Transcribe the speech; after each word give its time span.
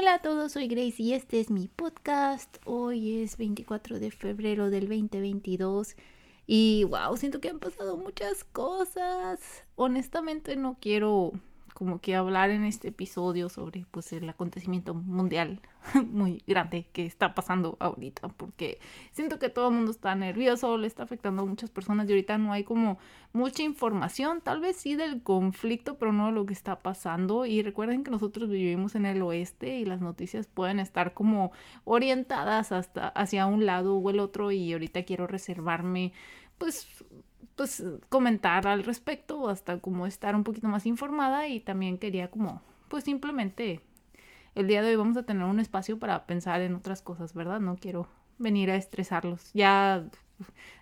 Hola 0.00 0.14
a 0.14 0.18
todos, 0.20 0.52
soy 0.52 0.68
Grace 0.68 1.02
y 1.02 1.12
este 1.12 1.40
es 1.40 1.50
mi 1.50 1.66
podcast. 1.66 2.58
Hoy 2.64 3.20
es 3.20 3.36
24 3.36 3.98
de 3.98 4.12
febrero 4.12 4.70
del 4.70 4.86
2022 4.88 5.96
y 6.46 6.84
wow, 6.84 7.16
siento 7.16 7.40
que 7.40 7.48
han 7.48 7.58
pasado 7.58 7.96
muchas 7.96 8.44
cosas. 8.44 9.40
Honestamente 9.74 10.54
no 10.54 10.76
quiero 10.80 11.32
como 11.78 12.00
que 12.00 12.16
hablar 12.16 12.50
en 12.50 12.64
este 12.64 12.88
episodio 12.88 13.48
sobre 13.48 13.86
pues 13.92 14.12
el 14.12 14.28
acontecimiento 14.28 14.94
mundial 14.94 15.60
muy 16.10 16.42
grande 16.44 16.88
que 16.92 17.06
está 17.06 17.36
pasando 17.36 17.76
ahorita 17.78 18.26
porque 18.30 18.80
siento 19.12 19.38
que 19.38 19.48
todo 19.48 19.68
el 19.68 19.76
mundo 19.76 19.92
está 19.92 20.16
nervioso, 20.16 20.76
le 20.76 20.88
está 20.88 21.04
afectando 21.04 21.42
a 21.42 21.46
muchas 21.46 21.70
personas 21.70 22.08
y 22.08 22.12
ahorita 22.14 22.36
no 22.36 22.52
hay 22.52 22.64
como 22.64 22.98
mucha 23.32 23.62
información, 23.62 24.40
tal 24.40 24.60
vez 24.60 24.76
sí 24.76 24.96
del 24.96 25.22
conflicto, 25.22 25.98
pero 25.98 26.12
no 26.12 26.32
lo 26.32 26.46
que 26.46 26.52
está 26.52 26.80
pasando. 26.80 27.46
Y 27.46 27.62
recuerden 27.62 28.02
que 28.02 28.10
nosotros 28.10 28.48
vivimos 28.50 28.96
en 28.96 29.06
el 29.06 29.22
oeste 29.22 29.78
y 29.78 29.84
las 29.84 30.00
noticias 30.00 30.48
pueden 30.48 30.80
estar 30.80 31.14
como 31.14 31.52
orientadas 31.84 32.72
hasta 32.72 33.06
hacia 33.10 33.46
un 33.46 33.66
lado 33.66 33.98
o 33.98 34.10
el 34.10 34.18
otro 34.18 34.50
y 34.50 34.72
ahorita 34.72 35.04
quiero 35.04 35.28
reservarme 35.28 36.12
pues 36.58 36.88
pues 37.56 37.84
comentar 38.08 38.66
al 38.66 38.84
respecto, 38.84 39.48
hasta 39.48 39.78
como 39.80 40.06
estar 40.06 40.34
un 40.36 40.44
poquito 40.44 40.68
más 40.68 40.86
informada 40.86 41.48
y 41.48 41.60
también 41.60 41.98
quería 41.98 42.30
como 42.30 42.62
pues 42.88 43.04
simplemente 43.04 43.80
el 44.54 44.66
día 44.66 44.82
de 44.82 44.90
hoy 44.90 44.96
vamos 44.96 45.16
a 45.16 45.22
tener 45.24 45.44
un 45.44 45.60
espacio 45.60 45.98
para 45.98 46.26
pensar 46.26 46.60
en 46.62 46.74
otras 46.74 47.02
cosas, 47.02 47.34
¿verdad? 47.34 47.60
No 47.60 47.76
quiero 47.76 48.08
venir 48.38 48.70
a 48.70 48.76
estresarlos. 48.76 49.52
Ya 49.52 50.08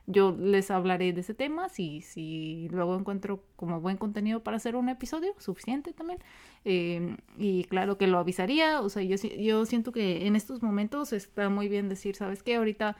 yo 0.06 0.36
les 0.38 0.70
hablaré 0.70 1.12
de 1.12 1.20
ese 1.20 1.34
tema 1.34 1.68
si, 1.68 2.02
si 2.02 2.68
luego 2.70 2.96
encuentro 2.96 3.42
como 3.56 3.80
buen 3.80 3.96
contenido 3.96 4.42
para 4.42 4.58
hacer 4.58 4.76
un 4.76 4.88
episodio, 4.88 5.34
suficiente 5.38 5.92
también. 5.92 6.20
Eh, 6.64 7.16
y 7.36 7.64
claro 7.64 7.98
que 7.98 8.06
lo 8.06 8.18
avisaría, 8.18 8.80
o 8.80 8.88
sea, 8.88 9.02
yo, 9.02 9.16
yo 9.16 9.66
siento 9.66 9.92
que 9.92 10.26
en 10.26 10.36
estos 10.36 10.62
momentos 10.62 11.12
está 11.12 11.48
muy 11.48 11.68
bien 11.68 11.88
decir, 11.88 12.16
¿sabes 12.16 12.42
qué? 12.42 12.56
Ahorita 12.56 12.96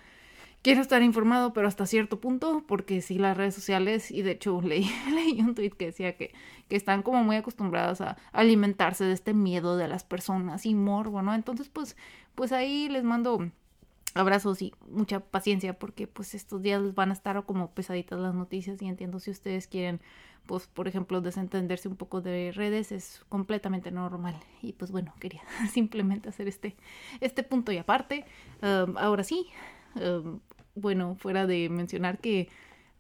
quiero 0.67 0.81
estar 0.81 1.01
informado, 1.05 1.53
pero 1.53 1.69
hasta 1.69 1.87
cierto 1.87 2.19
punto, 2.19 2.65
porque 2.67 3.01
sí 3.01 3.21
las 3.21 3.37
redes 3.37 3.55
sociales, 3.55 4.11
y 4.11 4.23
de 4.23 4.33
hecho 4.33 4.61
leí, 4.65 4.91
leí 5.15 5.41
un 5.41 5.55
tweet 5.55 5.71
que 5.71 5.87
decía 5.87 6.17
que, 6.17 6.35
que 6.69 6.75
están 6.75 7.05
como 7.05 7.23
muy 7.23 7.37
acostumbradas 7.37 8.01
a 8.01 8.17
alimentarse 8.33 9.05
de 9.05 9.13
este 9.13 9.33
miedo 9.33 9.77
de 9.77 9.87
las 9.87 10.03
personas 10.03 10.67
y 10.67 10.75
morbo, 10.75 11.23
¿no? 11.23 11.35
Entonces, 11.35 11.69
pues, 11.69 11.97
pues 12.35 12.51
ahí 12.51 12.89
les 12.89 13.05
mando 13.05 13.49
abrazos 14.15 14.61
y 14.61 14.75
mucha 14.91 15.21
paciencia 15.21 15.79
porque 15.79 16.09
pues 16.09 16.35
estos 16.35 16.63
días 16.63 16.97
van 16.97 17.11
a 17.11 17.13
estar 17.13 17.45
como 17.45 17.71
pesaditas 17.71 18.19
las 18.19 18.35
noticias 18.35 18.83
y 18.83 18.87
entiendo 18.87 19.21
si 19.21 19.31
ustedes 19.31 19.69
quieren 19.69 20.01
pues 20.47 20.67
por 20.69 20.89
ejemplo 20.89 21.21
desentenderse 21.21 21.87
un 21.87 21.97
poco 21.97 22.23
de 22.23 22.51
redes 22.51 22.93
es 22.93 23.23
completamente 23.29 23.91
normal 23.91 24.41
y 24.63 24.73
pues 24.73 24.91
bueno 24.91 25.13
quería 25.21 25.43
simplemente 25.71 26.31
hacer 26.31 26.49
este 26.49 26.77
este 27.21 27.43
punto 27.43 27.73
y 27.73 27.77
aparte 27.77 28.25
ahora 28.63 29.23
sí 29.23 29.49
bueno, 30.77 31.17
fuera 31.17 31.47
de 31.47 31.69
mencionar 31.69 32.19
que 32.19 32.49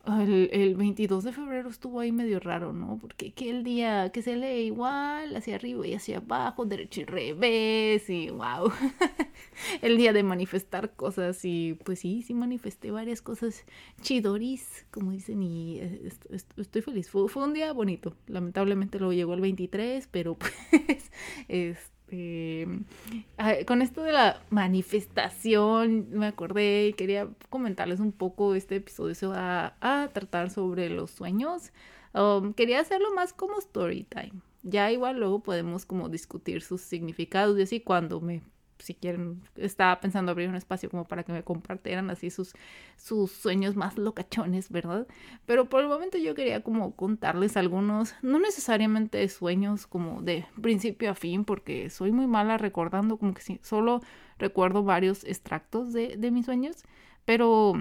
el, 0.06 0.50
el, 0.52 0.76
22 0.76 1.24
de 1.24 1.32
febrero 1.32 1.68
estuvo 1.68 2.00
ahí 2.00 2.12
medio 2.12 2.38
raro, 2.38 2.72
¿no? 2.72 2.98
Porque 3.00 3.32
que 3.32 3.50
el 3.50 3.64
día 3.64 4.10
que 4.10 4.22
se 4.22 4.36
lee 4.36 4.66
igual, 4.66 5.34
hacia 5.34 5.56
arriba 5.56 5.86
y 5.86 5.94
hacia 5.94 6.18
abajo, 6.18 6.64
derecho 6.64 7.00
y 7.00 7.04
revés, 7.04 8.08
y 8.08 8.30
wow. 8.30 8.70
el 9.82 9.96
día 9.96 10.12
de 10.12 10.22
manifestar 10.22 10.94
cosas, 10.94 11.44
y 11.44 11.74
pues 11.84 12.00
sí, 12.00 12.22
sí 12.22 12.34
manifesté 12.34 12.90
varias 12.92 13.20
cosas 13.20 13.64
chidoris, 14.00 14.86
como 14.90 15.10
dicen, 15.10 15.42
y 15.42 15.80
eh, 15.80 16.08
estoy 16.56 16.82
feliz. 16.82 17.10
Fue, 17.10 17.28
fue 17.28 17.42
un 17.42 17.54
día 17.54 17.72
bonito. 17.72 18.14
Lamentablemente 18.28 18.98
luego 18.98 19.12
llegó 19.12 19.34
el 19.34 19.40
23, 19.40 20.08
pero 20.10 20.34
pues, 20.38 21.10
este 21.48 21.95
este, 22.06 23.64
con 23.66 23.82
esto 23.82 24.02
de 24.02 24.12
la 24.12 24.40
manifestación, 24.50 26.08
me 26.10 26.26
acordé 26.26 26.88
y 26.88 26.92
quería 26.92 27.28
comentarles 27.50 28.00
un 28.00 28.12
poco. 28.12 28.54
Este 28.54 28.76
episodio 28.76 29.14
se 29.14 29.26
va 29.26 29.76
a, 29.80 30.08
tratar 30.12 30.50
sobre 30.50 30.88
los 30.88 31.10
sueños. 31.10 31.72
Um, 32.14 32.54
quería 32.54 32.80
hacerlo 32.80 33.12
más 33.14 33.32
como 33.32 33.58
story 33.58 34.04
time. 34.04 34.32
Ya 34.62 34.90
igual 34.90 35.18
luego 35.18 35.40
podemos 35.40 35.84
como 35.84 36.08
discutir 36.08 36.62
sus 36.62 36.80
significados 36.80 37.58
y 37.58 37.62
así 37.62 37.80
cuando 37.80 38.20
me 38.20 38.42
si 38.78 38.94
quieren, 38.94 39.42
estaba 39.56 40.00
pensando 40.00 40.32
abrir 40.32 40.48
un 40.48 40.54
espacio 40.54 40.90
como 40.90 41.04
para 41.04 41.22
que 41.22 41.32
me 41.32 41.42
compartieran 41.42 42.10
así 42.10 42.30
sus, 42.30 42.54
sus 42.96 43.32
sueños 43.32 43.76
más 43.76 43.98
locachones, 43.98 44.70
¿verdad? 44.70 45.06
Pero 45.46 45.68
por 45.68 45.82
el 45.82 45.88
momento 45.88 46.18
yo 46.18 46.34
quería 46.34 46.62
como 46.62 46.94
contarles 46.94 47.56
algunos, 47.56 48.14
no 48.22 48.38
necesariamente 48.38 49.26
sueños 49.28 49.86
como 49.86 50.22
de 50.22 50.46
principio 50.60 51.10
a 51.10 51.14
fin, 51.14 51.44
porque 51.44 51.90
soy 51.90 52.12
muy 52.12 52.26
mala 52.26 52.58
recordando, 52.58 53.16
como 53.16 53.34
que 53.34 53.42
sí, 53.42 53.60
solo 53.62 54.00
recuerdo 54.38 54.84
varios 54.84 55.24
extractos 55.24 55.92
de, 55.92 56.16
de 56.16 56.30
mis 56.30 56.46
sueños, 56.46 56.84
pero 57.24 57.74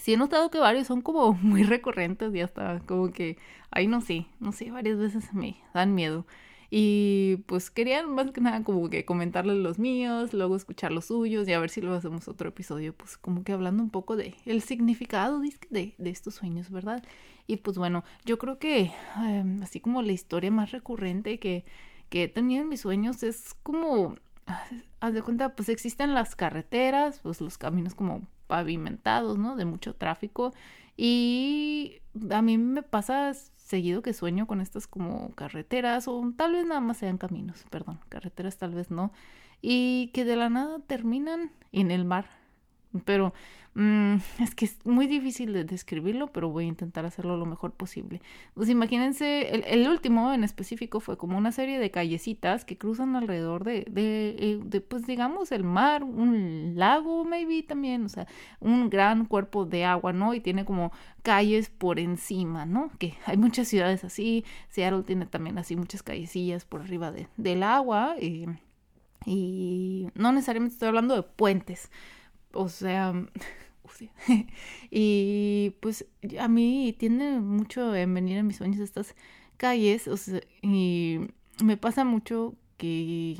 sí 0.00 0.14
he 0.14 0.16
notado 0.16 0.50
que 0.50 0.58
varios 0.58 0.86
son 0.86 1.02
como 1.02 1.32
muy 1.42 1.62
recurrentes 1.62 2.34
y 2.34 2.40
hasta 2.40 2.80
como 2.80 3.10
que, 3.12 3.38
ay, 3.70 3.86
no 3.86 4.00
sé, 4.00 4.26
no 4.40 4.52
sé, 4.52 4.70
varias 4.70 4.98
veces 4.98 5.32
me 5.34 5.56
dan 5.74 5.94
miedo. 5.94 6.26
Y 6.74 7.36
pues 7.48 7.70
quería 7.70 8.06
más 8.06 8.30
que 8.30 8.40
nada 8.40 8.64
como 8.64 8.88
que 8.88 9.04
comentarles 9.04 9.58
los 9.58 9.78
míos, 9.78 10.32
luego 10.32 10.56
escuchar 10.56 10.90
los 10.90 11.04
suyos 11.04 11.46
y 11.46 11.52
a 11.52 11.60
ver 11.60 11.68
si 11.68 11.82
luego 11.82 11.96
hacemos 11.96 12.28
otro 12.28 12.48
episodio, 12.48 12.94
pues 12.94 13.18
como 13.18 13.44
que 13.44 13.52
hablando 13.52 13.82
un 13.82 13.90
poco 13.90 14.16
de 14.16 14.34
el 14.46 14.62
significado 14.62 15.38
de, 15.68 15.94
de 15.98 16.10
estos 16.10 16.36
sueños, 16.36 16.70
¿verdad? 16.70 17.04
Y 17.46 17.58
pues 17.58 17.76
bueno, 17.76 18.04
yo 18.24 18.38
creo 18.38 18.58
que 18.58 18.90
em, 19.18 19.62
así 19.62 19.80
como 19.80 20.00
la 20.00 20.12
historia 20.12 20.50
más 20.50 20.70
recurrente 20.70 21.38
que, 21.38 21.66
que 22.08 22.22
he 22.22 22.28
tenido 22.28 22.62
en 22.62 22.70
mis 22.70 22.80
sueños 22.80 23.22
es 23.22 23.52
como, 23.62 24.16
haz 25.00 25.12
de 25.12 25.20
cuenta, 25.20 25.54
pues 25.54 25.68
existen 25.68 26.14
las 26.14 26.34
carreteras, 26.36 27.20
pues 27.22 27.42
los 27.42 27.58
caminos 27.58 27.94
como 27.94 28.22
pavimentados, 28.46 29.36
¿no? 29.36 29.56
De 29.56 29.66
mucho 29.66 29.94
tráfico. 29.94 30.54
Y 30.96 32.00
a 32.30 32.40
mí 32.40 32.56
me 32.56 32.82
pasa 32.82 33.30
seguido 33.72 34.02
que 34.02 34.12
sueño 34.12 34.46
con 34.46 34.60
estas 34.60 34.86
como 34.86 35.34
carreteras 35.34 36.06
o 36.06 36.22
tal 36.36 36.52
vez 36.52 36.66
nada 36.66 36.82
más 36.82 36.98
sean 36.98 37.16
caminos, 37.16 37.64
perdón, 37.70 38.00
carreteras 38.10 38.58
tal 38.58 38.74
vez 38.74 38.90
no, 38.90 39.12
y 39.62 40.08
que 40.12 40.26
de 40.26 40.36
la 40.36 40.50
nada 40.50 40.78
terminan 40.80 41.52
en 41.72 41.90
el 41.90 42.04
mar 42.04 42.41
pero 43.04 43.32
mm, 43.74 44.16
es 44.40 44.54
que 44.54 44.64
es 44.66 44.84
muy 44.84 45.06
difícil 45.06 45.52
de 45.52 45.64
describirlo, 45.64 46.28
pero 46.28 46.50
voy 46.50 46.64
a 46.64 46.68
intentar 46.68 47.04
hacerlo 47.04 47.36
lo 47.36 47.46
mejor 47.46 47.72
posible. 47.72 48.20
Pues 48.54 48.68
imagínense, 48.68 49.54
el, 49.54 49.88
último 49.88 50.32
en 50.32 50.44
específico 50.44 51.00
fue 51.00 51.16
como 51.16 51.38
una 51.38 51.52
serie 51.52 51.78
de 51.78 51.90
callecitas 51.90 52.64
que 52.64 52.78
cruzan 52.78 53.16
alrededor 53.16 53.64
de, 53.64 53.86
de, 53.90 54.36
eh, 54.38 54.60
de, 54.64 54.80
pues 54.80 55.06
digamos, 55.06 55.52
el 55.52 55.64
mar, 55.64 56.04
un 56.04 56.74
lago, 56.76 57.24
maybe 57.24 57.62
también, 57.62 58.04
o 58.04 58.08
sea, 58.08 58.26
un 58.60 58.90
gran 58.90 59.26
cuerpo 59.26 59.64
de 59.64 59.84
agua, 59.84 60.12
¿no? 60.12 60.34
Y 60.34 60.40
tiene 60.40 60.64
como 60.64 60.92
calles 61.22 61.70
por 61.70 61.98
encima, 61.98 62.66
¿no? 62.66 62.90
Que 62.98 63.14
hay 63.26 63.36
muchas 63.36 63.68
ciudades 63.68 64.04
así, 64.04 64.44
Seattle 64.68 65.02
tiene 65.02 65.26
también 65.26 65.58
así 65.58 65.76
muchas 65.76 66.02
callecillas 66.02 66.64
por 66.64 66.82
arriba 66.82 67.12
de, 67.12 67.28
del 67.36 67.62
agua 67.62 68.16
y, 68.20 68.46
y 69.24 70.08
no 70.14 70.32
necesariamente 70.32 70.74
estoy 70.74 70.88
hablando 70.88 71.14
de 71.14 71.22
puentes 71.22 71.90
o 72.54 72.68
sea, 72.68 73.12
y 74.90 75.74
pues 75.80 76.06
a 76.38 76.48
mí 76.48 76.94
tiene 76.98 77.40
mucho 77.40 77.94
en 77.94 78.14
venir 78.14 78.38
en 78.38 78.46
mis 78.46 78.56
sueños 78.56 78.80
estas 78.80 79.14
calles, 79.56 80.08
o 80.08 80.16
sea, 80.16 80.40
y 80.62 81.20
me 81.62 81.76
pasa 81.76 82.04
mucho 82.04 82.54
que, 82.76 83.36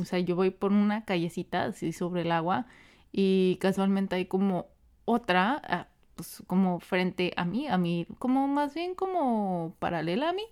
o 0.00 0.04
sea, 0.04 0.18
yo 0.18 0.36
voy 0.36 0.50
por 0.50 0.72
una 0.72 1.04
callecita 1.04 1.64
así 1.64 1.92
sobre 1.92 2.22
el 2.22 2.32
agua 2.32 2.66
y 3.12 3.58
casualmente 3.60 4.16
hay 4.16 4.26
como 4.26 4.66
otra, 5.04 5.60
ah, 5.64 5.88
pues 6.16 6.42
como 6.46 6.80
frente 6.80 7.32
a 7.36 7.44
mí, 7.44 7.68
a 7.68 7.78
mí, 7.78 8.06
como 8.18 8.48
más 8.48 8.74
bien 8.74 8.94
como 8.94 9.74
paralela 9.78 10.30
a 10.30 10.32
mí, 10.32 10.44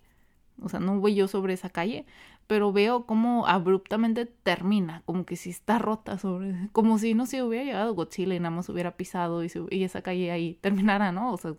o 0.63 0.69
sea, 0.69 0.81
no 0.81 0.99
voy 1.01 1.15
yo 1.15 1.29
sobre 1.29 1.55
esa 1.55 1.71
calle, 1.71 2.05
pero 2.49 2.73
veo 2.73 3.05
como 3.05 3.47
abruptamente 3.47 4.25
termina, 4.25 5.03
como 5.05 5.27
que 5.27 5.37
si 5.37 5.51
está 5.51 5.79
rota 5.79 6.17
sobre, 6.17 6.55
como 6.73 6.99
si 6.99 7.13
no 7.13 7.27
se 7.27 7.43
hubiera 7.43 7.63
llegado 7.63 7.95
Godzilla 7.95 8.35
y 8.35 8.41
nada 8.41 8.51
más 8.51 8.71
hubiera 8.71 8.97
pisado 8.97 9.45
y, 9.45 9.53
y 9.71 9.85
esa 9.85 10.01
calle 10.01 10.31
ahí 10.31 10.55
terminara, 10.63 11.13
¿no? 11.13 11.31
O 11.31 11.37
sea, 11.37 11.53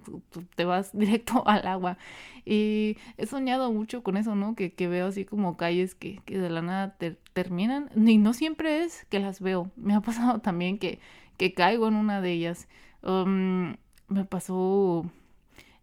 te 0.56 0.66
vas 0.66 0.90
directo 0.98 1.48
al 1.48 1.68
agua. 1.68 2.00
Y 2.44 2.98
he 3.18 3.28
soñado 3.28 3.72
mucho 3.72 4.02
con 4.02 4.18
eso, 4.18 4.34
¿no? 4.34 4.56
Que, 4.56 4.74
que 4.74 4.88
veo 4.88 5.06
así 5.06 5.25
como 5.25 5.58
calles 5.58 5.94
que, 5.94 6.22
que 6.25 6.40
de 6.40 6.50
la 6.50 6.63
nada 6.63 6.98
terminan, 7.34 7.92
y 7.96 8.18
no 8.18 8.34
siempre 8.34 8.84
es 8.84 9.06
que 9.06 9.19
las 9.19 9.42
veo, 9.42 9.69
me 9.75 9.94
ha 9.94 10.02
pasado 10.02 10.40
también 10.40 10.80
que, 10.80 11.00
que 11.38 11.54
caigo 11.54 11.88
en 11.88 11.94
una 11.94 12.19
de 12.19 12.31
ellas. 12.31 12.68
Um, 13.04 13.75
me 14.08 14.25
pasó 14.25 15.06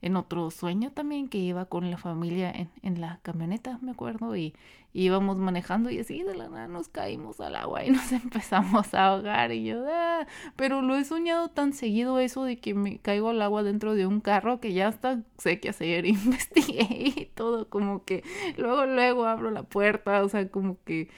en 0.02 0.16
otro 0.16 0.50
sueño 0.50 0.92
también 0.92 1.28
que 1.28 1.38
iba 1.38 1.66
con 1.66 1.90
la 1.90 1.98
familia 1.98 2.50
en, 2.50 2.70
en 2.82 3.00
la 3.00 3.20
camioneta, 3.22 3.78
me 3.82 3.92
acuerdo, 3.92 4.36
y, 4.36 4.54
íbamos 4.96 5.36
manejando 5.36 5.90
y 5.90 5.98
así 5.98 6.22
de 6.22 6.34
la 6.34 6.48
nada 6.48 6.68
nos 6.68 6.88
caímos 6.88 7.38
al 7.40 7.54
agua 7.54 7.84
y 7.84 7.90
nos 7.92 8.10
empezamos 8.12 8.94
a 8.94 9.08
ahogar 9.08 9.52
y 9.52 9.64
yo, 9.64 9.84
ah", 9.88 10.26
pero 10.56 10.80
lo 10.80 10.96
he 10.96 11.04
soñado 11.04 11.48
tan 11.48 11.74
seguido 11.74 12.18
eso 12.18 12.44
de 12.44 12.58
que 12.58 12.74
me 12.74 12.98
caigo 12.98 13.28
al 13.28 13.42
agua 13.42 13.62
dentro 13.62 13.94
de 13.94 14.06
un 14.06 14.20
carro 14.20 14.58
que 14.58 14.72
ya 14.72 14.88
hasta 14.88 15.22
sé 15.36 15.60
qué 15.60 15.68
hacer, 15.68 16.06
investigué 16.06 16.86
y 16.90 17.26
todo, 17.34 17.68
como 17.68 18.04
que 18.04 18.24
luego, 18.56 18.86
luego 18.86 19.26
abro 19.26 19.50
la 19.50 19.64
puerta, 19.64 20.24
o 20.24 20.28
sea, 20.28 20.48
como 20.48 20.78
que 20.84 21.08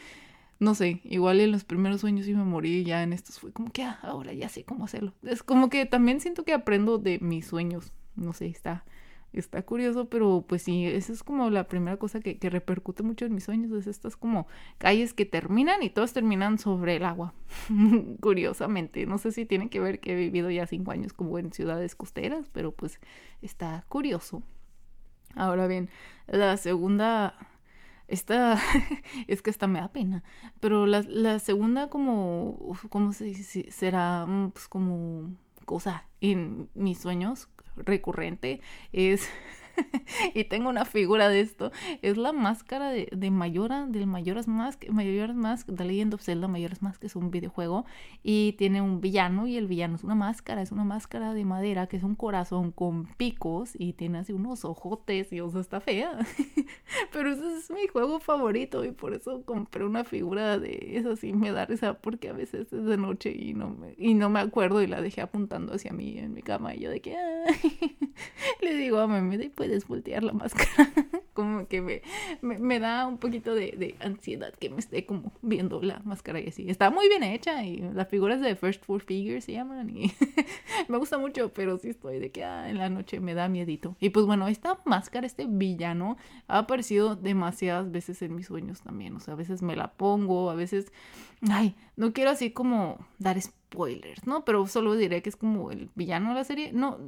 no 0.59 0.75
sé, 0.75 1.01
igual 1.05 1.39
en 1.39 1.53
los 1.53 1.63
primeros 1.63 2.01
sueños 2.01 2.27
sí 2.27 2.35
me 2.35 2.43
morí, 2.43 2.83
ya 2.83 3.05
en 3.05 3.13
estos 3.13 3.39
fue 3.39 3.53
como 3.53 3.71
que 3.71 3.85
ah, 3.85 4.01
ahora 4.03 4.33
ya 4.33 4.49
sé 4.49 4.65
cómo 4.65 4.87
hacerlo. 4.87 5.15
Es 5.23 5.45
como 5.45 5.71
que 5.71 5.87
también 5.87 6.21
siento 6.21 6.45
que 6.45 6.53
aprendo 6.53 6.99
de 6.99 7.21
mis 7.21 7.47
sueños, 7.47 7.93
no 8.19 8.33
sé, 8.33 8.47
está, 8.47 8.85
está 9.33 9.63
curioso, 9.63 10.09
pero 10.09 10.45
pues 10.47 10.63
sí, 10.63 10.87
esa 10.87 11.13
es 11.13 11.23
como 11.23 11.51
la 11.51 11.69
primera 11.69 11.97
cosa 11.97 12.21
que, 12.21 12.39
que 12.39 12.51
repercute 12.51 13.03
mucho 13.03 13.27
en 13.27 13.35
mis 13.35 13.45
sueños, 13.45 13.73
es 13.73 13.87
estas 13.87 14.17
como 14.17 14.47
calles 14.79 15.15
que 15.15 15.27
terminan 15.27 15.83
y 15.83 15.91
todas 15.91 16.13
terminan 16.13 16.59
sobre 16.59 16.97
el 16.97 17.05
agua, 17.05 17.35
curiosamente. 18.21 19.07
No 19.07 19.19
sé 19.19 19.33
si 19.33 19.45
tiene 19.47 19.71
que 19.71 19.81
ver 19.81 20.01
que 20.01 20.13
he 20.13 20.17
vivido 20.17 20.51
ya 20.51 20.67
cinco 20.67 20.91
años 20.91 21.13
como 21.13 21.39
en 21.39 21.53
ciudades 21.53 21.95
costeras, 21.95 22.49
pero 22.53 22.73
pues 22.73 23.01
está 23.43 23.85
curioso. 23.89 24.43
Ahora 25.35 25.67
bien, 25.67 25.91
la 26.27 26.57
segunda 26.57 27.35
esta, 28.09 28.59
es 29.29 29.43
que 29.43 29.51
esta 29.51 29.67
me 29.67 29.81
da 29.81 29.93
pena, 29.93 30.25
pero 30.61 30.87
la, 30.87 31.05
la 31.07 31.39
segunda 31.39 31.91
como, 31.91 32.75
¿cómo 32.89 33.13
se 33.13 33.25
dice? 33.25 33.71
Será 33.71 34.25
mm, 34.27 34.51
pues 34.53 34.67
como 34.69 35.31
cosa 35.67 36.07
en 36.23 36.71
mis 36.75 36.99
sueños 36.99 37.49
recurrente 37.85 38.61
es 38.93 39.29
y 40.35 40.45
tengo 40.45 40.69
una 40.69 40.85
figura 40.85 41.29
de 41.29 41.41
esto. 41.41 41.73
Es 42.03 42.17
la 42.17 42.33
máscara 42.33 42.91
de, 42.91 43.09
de 43.13 43.31
Mayora, 43.31 43.87
del 43.87 44.07
Mayoras 44.07 44.49
Mask. 44.49 44.89
Mayoras 44.91 45.37
Mask, 45.37 45.69
The 45.75 45.85
Legend 45.85 46.15
of 46.15 46.23
Zelda 46.23 46.49
Mayoras 46.49 46.83
Mask, 46.83 47.03
es 47.05 47.17
un 47.17 47.31
videojuego. 47.31 47.85
Y 48.23 48.53
tiene 48.59 48.83
un 48.83 49.01
villano, 49.01 49.47
y 49.47 49.57
el 49.57 49.67
villano 49.67 49.97
es 49.97 50.05
una 50.05 50.15
máscara, 50.15 50.63
es 50.63 50.73
una 50.73 50.85
máscara 50.85 51.35
de 51.35 51.45
madera, 51.45 51.87
que 51.87 51.97
es 51.97 52.03
un 52.03 52.15
corazón 52.15 52.73
con 52.73 53.07
picos, 53.17 53.73
y 53.79 53.93
tiene 53.93 54.19
así 54.19 54.33
unos 54.33 54.65
ojotes, 54.65 55.33
y 55.33 55.41
o 55.41 55.51
sea, 55.51 55.61
está 55.61 55.81
fea. 55.81 56.19
Pero 57.13 57.33
ese 57.33 57.57
es 57.57 57.71
mi 57.71 57.87
juego 57.87 58.21
favorito, 58.21 58.85
y 58.85 58.93
por 58.93 59.15
eso 59.15 59.43
compré 59.45 59.85
una 59.85 60.05
figura 60.05 60.59
de 60.59 60.97
eso, 60.97 61.17
sí 61.17 61.33
me 61.33 61.53
da 61.53 61.67
risa, 61.67 61.95
porque 61.95 62.29
a 62.29 62.33
veces 62.33 62.73
es 62.73 62.85
de 62.85 62.97
noche 62.97 63.31
y 63.31 63.55
no 63.55 63.71
me, 63.71 63.95
y 63.97 64.15
no 64.15 64.31
me 64.31 64.41
acuerdo, 64.41 64.83
y 64.83 64.87
la 64.87 65.01
dejé 65.01 65.21
apuntando 65.21 65.75
hacia 65.75 65.93
mí 65.93 66.19
en 66.19 66.35
mi 66.35 66.43
cama, 66.43 66.75
y 66.75 66.81
yo 66.81 66.91
de 66.91 67.01
que, 67.01 67.17
le 68.63 68.75
digo 68.75 68.99
a 68.99 69.07
mami, 69.07 69.49
pues 69.49 69.68
puedes 69.87 70.23
la 70.23 70.33
máscara. 70.33 70.91
como 71.35 71.69
que 71.69 71.81
me, 71.81 72.03
me, 72.59 72.81
da 72.81 73.07
un 73.07 73.19
poquito 73.19 73.55
de, 73.55 73.95
ansiedad 74.01 74.53
que 74.55 74.71
me 74.71 74.79
esté 74.79 75.07
como 75.07 75.33
viendo 75.41 75.81
la 75.81 76.01
máscara 76.01 76.41
y 76.41 76.49
así. 76.49 76.69
Está 76.69 76.91
muy 76.91 77.09
bien 77.09 77.23
hecha 77.23 77.65
y 77.65 77.77
las 77.95 78.09
figuras 78.09 78.41
de 78.41 78.57
First 78.57 78.85
Four 78.85 79.03
Figures 79.03 79.45
se 79.45 79.53
llaman 79.53 79.89
y 79.89 80.13
me 80.89 80.99
gusta 80.99 81.17
mucho, 81.17 81.53
pero 81.53 81.79
sí 81.79 81.91
estoy 81.91 82.19
de 82.19 82.33
que 82.33 82.43
ah, 82.43 82.69
en 82.69 82.79
la 82.79 82.89
noche 82.89 83.21
me 83.21 83.35
da 83.35 83.49
miedito. 83.49 83.97
Y 84.01 84.11
pues 84.11 84.27
bueno, 84.27 84.49
esta 84.49 84.81
máscara, 84.85 85.27
este 85.27 85.47
villano, 85.49 86.17
ha 86.49 86.59
aparecido 86.59 87.15
demasiadas 87.15 87.93
veces 87.93 88.21
en 88.23 88.35
mis 88.35 88.47
sueños 88.47 88.81
también. 88.81 89.15
O 89.15 89.21
sea, 89.21 89.35
a 89.35 89.37
veces 89.37 89.63
me 89.63 89.77
la 89.77 89.93
pongo, 89.93 90.51
a 90.51 90.57
veces, 90.57 90.93
ay, 91.49 91.77
no 91.95 92.13
quiero 92.13 92.31
así 92.31 92.51
como 92.51 92.99
dar 93.19 93.37
¿no? 94.25 94.45
Pero 94.45 94.67
solo 94.67 94.95
diré 94.95 95.23
que 95.23 95.29
es 95.29 95.37
como 95.37 95.71
el 95.71 95.91
villano 95.95 96.31
de 96.31 96.35
la 96.35 96.45
serie. 96.45 96.73
No, 96.73 96.99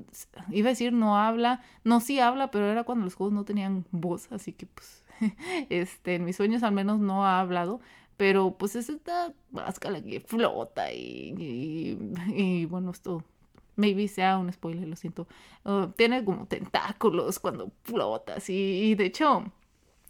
iba 0.50 0.68
a 0.68 0.72
decir 0.72 0.92
no 0.92 1.16
habla, 1.16 1.62
no 1.84 2.00
sí 2.00 2.20
habla, 2.20 2.50
pero 2.50 2.66
era 2.66 2.84
cuando 2.84 3.04
los 3.04 3.14
juegos 3.14 3.34
no 3.34 3.44
tenían 3.44 3.86
voz, 3.90 4.30
así 4.32 4.52
que 4.52 4.66
pues, 4.66 5.04
este, 5.70 6.16
en 6.16 6.24
mis 6.24 6.36
sueños 6.36 6.62
al 6.62 6.72
menos 6.72 6.98
no 7.00 7.24
ha 7.24 7.40
hablado. 7.40 7.80
Pero 8.16 8.56
pues 8.58 8.76
es 8.76 8.90
esta 8.90 9.32
máscara 9.50 10.02
que 10.02 10.20
flota 10.20 10.92
y, 10.92 11.96
y, 12.28 12.66
bueno, 12.66 12.90
esto 12.90 13.24
maybe 13.76 14.08
sea 14.08 14.36
un 14.36 14.52
spoiler, 14.52 14.86
lo 14.86 14.96
siento. 14.96 15.26
Uh, 15.64 15.86
tiene 15.96 16.22
como 16.22 16.46
tentáculos 16.46 17.38
cuando 17.38 17.72
flotas 17.82 18.50
y, 18.50 18.90
y 18.90 18.94
de 18.94 19.06
hecho 19.06 19.50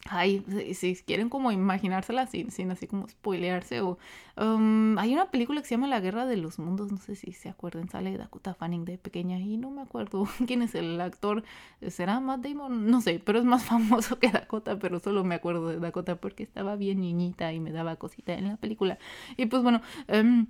Ay, 0.09 0.43
si, 0.75 0.97
quieren 0.97 1.29
como 1.29 1.53
imaginársela 1.53 2.27
sin, 2.27 2.51
sin 2.51 2.71
así 2.71 2.87
como 2.87 3.07
spoilearse 3.07 3.83
o... 3.83 3.99
Um, 4.37 4.97
hay 4.99 5.13
una 5.13 5.31
película 5.31 5.61
que 5.61 5.69
se 5.69 5.75
llama 5.75 5.87
La 5.87 6.01
Guerra 6.01 6.25
de 6.25 6.39
los 6.39 6.59
Mundos, 6.59 6.91
no 6.91 6.97
sé 6.97 7.15
si 7.15 7.33
se 7.33 7.51
acuerdan, 7.51 7.91
sale 7.91 8.17
Dakota 8.17 8.55
Fanning 8.55 8.87
de 8.87 8.97
pequeña 8.97 9.39
y 9.39 9.59
no 9.59 9.71
me 9.71 9.83
acuerdo 9.83 10.27
quién 10.47 10.63
es 10.63 10.75
el 10.75 10.99
actor, 11.01 11.45
¿será 11.87 12.19
Matt 12.21 12.41
Damon? 12.41 12.91
No 12.91 13.03
sé, 13.03 13.21
pero 13.23 13.39
es 13.39 13.45
más 13.45 13.65
famoso 13.67 14.19
que 14.19 14.31
Dakota, 14.31 14.79
pero 14.79 15.01
solo 15.01 15.23
me 15.23 15.35
acuerdo 15.35 15.69
de 15.69 15.79
Dakota 15.79 16.17
porque 16.17 16.45
estaba 16.45 16.77
bien 16.77 17.01
niñita 17.01 17.53
y 17.53 17.61
me 17.61 17.71
daba 17.71 17.97
cosita 17.97 18.33
en 18.33 18.49
la 18.49 18.57
película. 18.57 18.99
Y 19.37 19.47
pues 19.47 19.63
bueno, 19.63 19.83
um, 20.09 20.47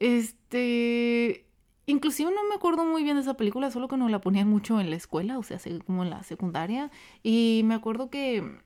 este... 0.00 1.46
Inclusive 1.86 2.30
no 2.30 2.48
me 2.48 2.54
acuerdo 2.54 2.84
muy 2.84 3.02
bien 3.02 3.16
de 3.16 3.22
esa 3.22 3.34
película, 3.34 3.70
solo 3.72 3.88
que 3.88 3.96
nos 3.96 4.10
la 4.10 4.20
ponían 4.20 4.48
mucho 4.48 4.78
en 4.80 4.90
la 4.90 4.96
escuela, 4.96 5.36
o 5.38 5.42
sea, 5.42 5.58
como 5.84 6.04
en 6.04 6.10
la 6.10 6.22
secundaria. 6.22 6.92
Y 7.24 7.62
me 7.64 7.74
acuerdo 7.74 8.08
que 8.08 8.62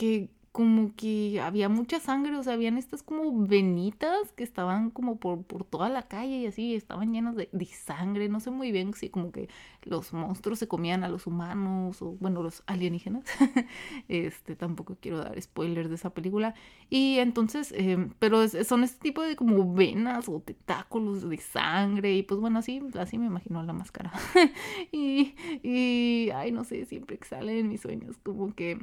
que 0.00 0.30
como 0.50 0.96
que 0.96 1.40
había 1.40 1.68
mucha 1.68 2.00
sangre, 2.00 2.36
o 2.36 2.42
sea, 2.42 2.54
habían 2.54 2.78
estas 2.78 3.02
como 3.02 3.46
venitas 3.46 4.32
que 4.32 4.42
estaban 4.42 4.90
como 4.90 5.20
por, 5.20 5.44
por 5.44 5.64
toda 5.64 5.90
la 5.90 6.02
calle 6.08 6.38
y 6.38 6.46
así, 6.46 6.74
estaban 6.74 7.12
llenas 7.12 7.36
de, 7.36 7.50
de, 7.52 7.66
sangre, 7.66 8.28
no 8.30 8.40
sé 8.40 8.50
muy 8.50 8.72
bien 8.72 8.94
si 8.94 9.10
como 9.10 9.30
que 9.30 9.48
los 9.82 10.12
monstruos 10.12 10.58
se 10.58 10.66
comían 10.66 11.04
a 11.04 11.08
los 11.08 11.26
humanos 11.26 12.02
o 12.02 12.16
bueno, 12.18 12.42
los 12.42 12.64
alienígenas, 12.66 13.24
este, 14.08 14.56
tampoco 14.56 14.96
quiero 15.00 15.18
dar 15.18 15.40
spoilers 15.40 15.90
de 15.90 15.94
esa 15.96 16.14
película, 16.14 16.54
y 16.88 17.18
entonces, 17.18 17.72
eh, 17.76 18.08
pero 18.18 18.48
son 18.48 18.82
este 18.82 19.00
tipo 19.00 19.22
de 19.22 19.36
como 19.36 19.72
venas 19.74 20.28
o 20.28 20.40
tentáculos 20.40 21.28
de 21.28 21.36
sangre 21.36 22.14
y 22.16 22.22
pues 22.24 22.40
bueno, 22.40 22.58
así, 22.58 22.82
así 22.98 23.18
me 23.18 23.26
imagino 23.26 23.62
la 23.62 23.74
máscara, 23.74 24.12
y, 24.92 25.34
y, 25.62 26.30
ay, 26.30 26.50
no 26.50 26.64
sé, 26.64 26.86
siempre 26.86 27.18
que 27.18 27.28
sale 27.28 27.60
en 27.60 27.68
mis 27.68 27.82
sueños 27.82 28.16
como 28.24 28.52
que 28.54 28.78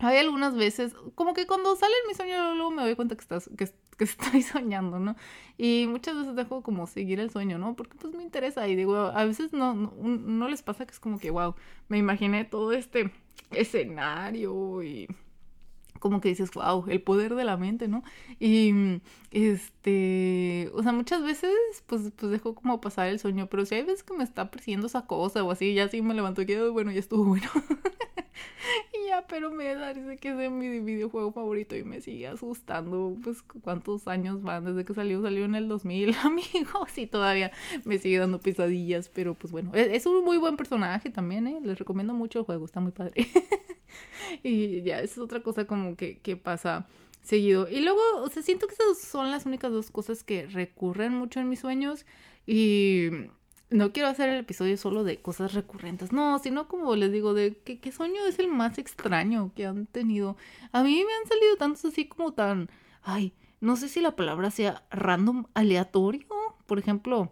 hay 0.00 0.18
algunas 0.18 0.54
veces, 0.54 0.94
como 1.14 1.34
que 1.34 1.46
cuando 1.46 1.76
sale 1.76 1.94
mi 2.08 2.14
sueño, 2.14 2.54
luego 2.54 2.70
me 2.70 2.82
doy 2.82 2.96
cuenta 2.96 3.14
que, 3.14 3.20
estás, 3.20 3.50
que, 3.56 3.68
que 3.96 4.04
estoy 4.04 4.42
soñando, 4.42 4.98
¿no? 4.98 5.16
Y 5.58 5.86
muchas 5.88 6.16
veces 6.16 6.34
dejo 6.36 6.62
como 6.62 6.86
seguir 6.86 7.20
el 7.20 7.30
sueño, 7.30 7.58
¿no? 7.58 7.76
Porque 7.76 7.96
pues 7.98 8.14
me 8.14 8.22
interesa 8.22 8.66
y 8.68 8.76
digo, 8.76 8.96
a 8.96 9.24
veces 9.24 9.52
no, 9.52 9.74
no, 9.74 9.92
no 9.96 10.48
les 10.48 10.62
pasa 10.62 10.86
que 10.86 10.92
es 10.92 11.00
como 11.00 11.18
que, 11.18 11.30
wow, 11.30 11.54
me 11.88 11.98
imaginé 11.98 12.44
todo 12.44 12.72
este 12.72 13.12
escenario 13.50 14.82
y 14.82 15.08
como 16.00 16.20
que 16.20 16.30
dices, 16.30 16.50
wow, 16.52 16.84
el 16.88 17.02
poder 17.02 17.36
de 17.36 17.44
la 17.44 17.56
mente, 17.56 17.86
¿no? 17.86 18.02
Y 18.40 19.00
este, 19.30 20.70
o 20.74 20.82
sea, 20.82 20.92
muchas 20.92 21.22
veces 21.22 21.52
pues, 21.86 22.10
pues 22.16 22.32
dejo 22.32 22.54
como 22.54 22.80
pasar 22.80 23.08
el 23.08 23.20
sueño, 23.20 23.46
pero 23.48 23.64
si 23.64 23.76
hay 23.76 23.82
veces 23.82 24.02
que 24.02 24.14
me 24.14 24.24
está 24.24 24.50
persiguiendo 24.50 24.88
esa 24.88 25.06
cosa 25.06 25.44
o 25.44 25.50
así, 25.52 25.74
ya 25.74 25.84
así 25.84 26.02
me 26.02 26.14
levanto 26.14 26.42
y 26.42 26.46
quedo, 26.46 26.72
bueno, 26.72 26.90
ya 26.90 26.98
estuvo 26.98 27.24
bueno. 27.24 27.48
y 28.92 29.08
ya, 29.08 29.26
pero 29.28 29.50
me 29.50 29.74
da 29.74 29.94
dice 29.94 30.16
que 30.16 30.30
es 30.30 30.50
mi 30.50 30.80
videojuego 30.80 31.32
favorito 31.32 31.76
y 31.76 31.84
me 31.84 32.00
sigue 32.00 32.26
asustando, 32.26 33.16
pues 33.22 33.42
cuántos 33.42 34.08
años 34.08 34.42
van 34.42 34.64
desde 34.64 34.84
que 34.84 34.94
salió, 34.94 35.22
salió 35.22 35.44
en 35.44 35.54
el 35.54 35.68
2000, 35.68 36.14
amigos, 36.24 36.96
y 36.96 37.06
todavía 37.06 37.52
me 37.84 37.98
sigue 37.98 38.18
dando 38.18 38.40
pesadillas, 38.40 39.08
pero 39.08 39.34
pues 39.34 39.52
bueno, 39.52 39.70
es, 39.74 39.88
es 39.88 40.06
un 40.06 40.24
muy 40.24 40.38
buen 40.38 40.56
personaje 40.56 41.10
también, 41.10 41.46
¿eh? 41.46 41.60
Les 41.62 41.78
recomiendo 41.78 42.14
mucho 42.14 42.40
el 42.40 42.44
juego, 42.44 42.64
está 42.64 42.80
muy 42.80 42.92
padre. 42.92 43.26
y 44.42 44.82
ya, 44.82 45.00
es 45.00 45.18
otra 45.18 45.42
cosa 45.42 45.66
como 45.66 45.89
que, 45.96 46.18
que 46.18 46.36
pasa 46.36 46.86
seguido. 47.22 47.68
Y 47.68 47.80
luego, 47.80 48.00
o 48.16 48.28
sea, 48.28 48.42
siento 48.42 48.66
que 48.66 48.74
esas 48.74 48.98
son 48.98 49.30
las 49.30 49.46
únicas 49.46 49.72
dos 49.72 49.90
cosas 49.90 50.24
que 50.24 50.46
recurren 50.46 51.14
mucho 51.14 51.40
en 51.40 51.48
mis 51.48 51.60
sueños. 51.60 52.06
Y 52.46 53.10
no 53.70 53.92
quiero 53.92 54.08
hacer 54.08 54.28
el 54.28 54.40
episodio 54.40 54.76
solo 54.76 55.04
de 55.04 55.20
cosas 55.20 55.54
recurrentes, 55.54 56.12
no, 56.12 56.38
sino 56.40 56.68
como 56.68 56.96
les 56.96 57.12
digo, 57.12 57.34
de 57.34 57.56
que, 57.56 57.78
qué 57.78 57.92
sueño 57.92 58.24
es 58.26 58.38
el 58.38 58.48
más 58.48 58.78
extraño 58.78 59.52
que 59.54 59.66
han 59.66 59.86
tenido. 59.86 60.36
A 60.72 60.82
mí 60.82 61.04
me 61.04 61.12
han 61.14 61.28
salido 61.28 61.56
tantos 61.56 61.84
así 61.84 62.06
como 62.06 62.32
tan, 62.32 62.68
ay, 63.02 63.32
no 63.60 63.76
sé 63.76 63.88
si 63.88 64.00
la 64.00 64.16
palabra 64.16 64.50
sea 64.50 64.84
random, 64.90 65.46
aleatorio. 65.54 66.26
Por 66.66 66.78
ejemplo, 66.78 67.30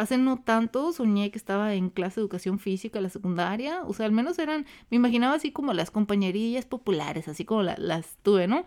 Hace 0.00 0.16
no 0.16 0.38
tanto 0.38 0.94
soñé 0.94 1.30
que 1.30 1.36
estaba 1.36 1.74
en 1.74 1.90
clase 1.90 2.16
de 2.16 2.22
educación 2.22 2.58
física, 2.58 3.02
la 3.02 3.10
secundaria. 3.10 3.82
O 3.84 3.92
sea, 3.92 4.06
al 4.06 4.12
menos 4.12 4.38
eran, 4.38 4.64
me 4.90 4.96
imaginaba 4.96 5.34
así 5.34 5.52
como 5.52 5.74
las 5.74 5.90
compañerillas 5.90 6.64
populares, 6.64 7.28
así 7.28 7.44
como 7.44 7.62
las 7.64 8.16
tuve, 8.22 8.48
¿no? 8.48 8.64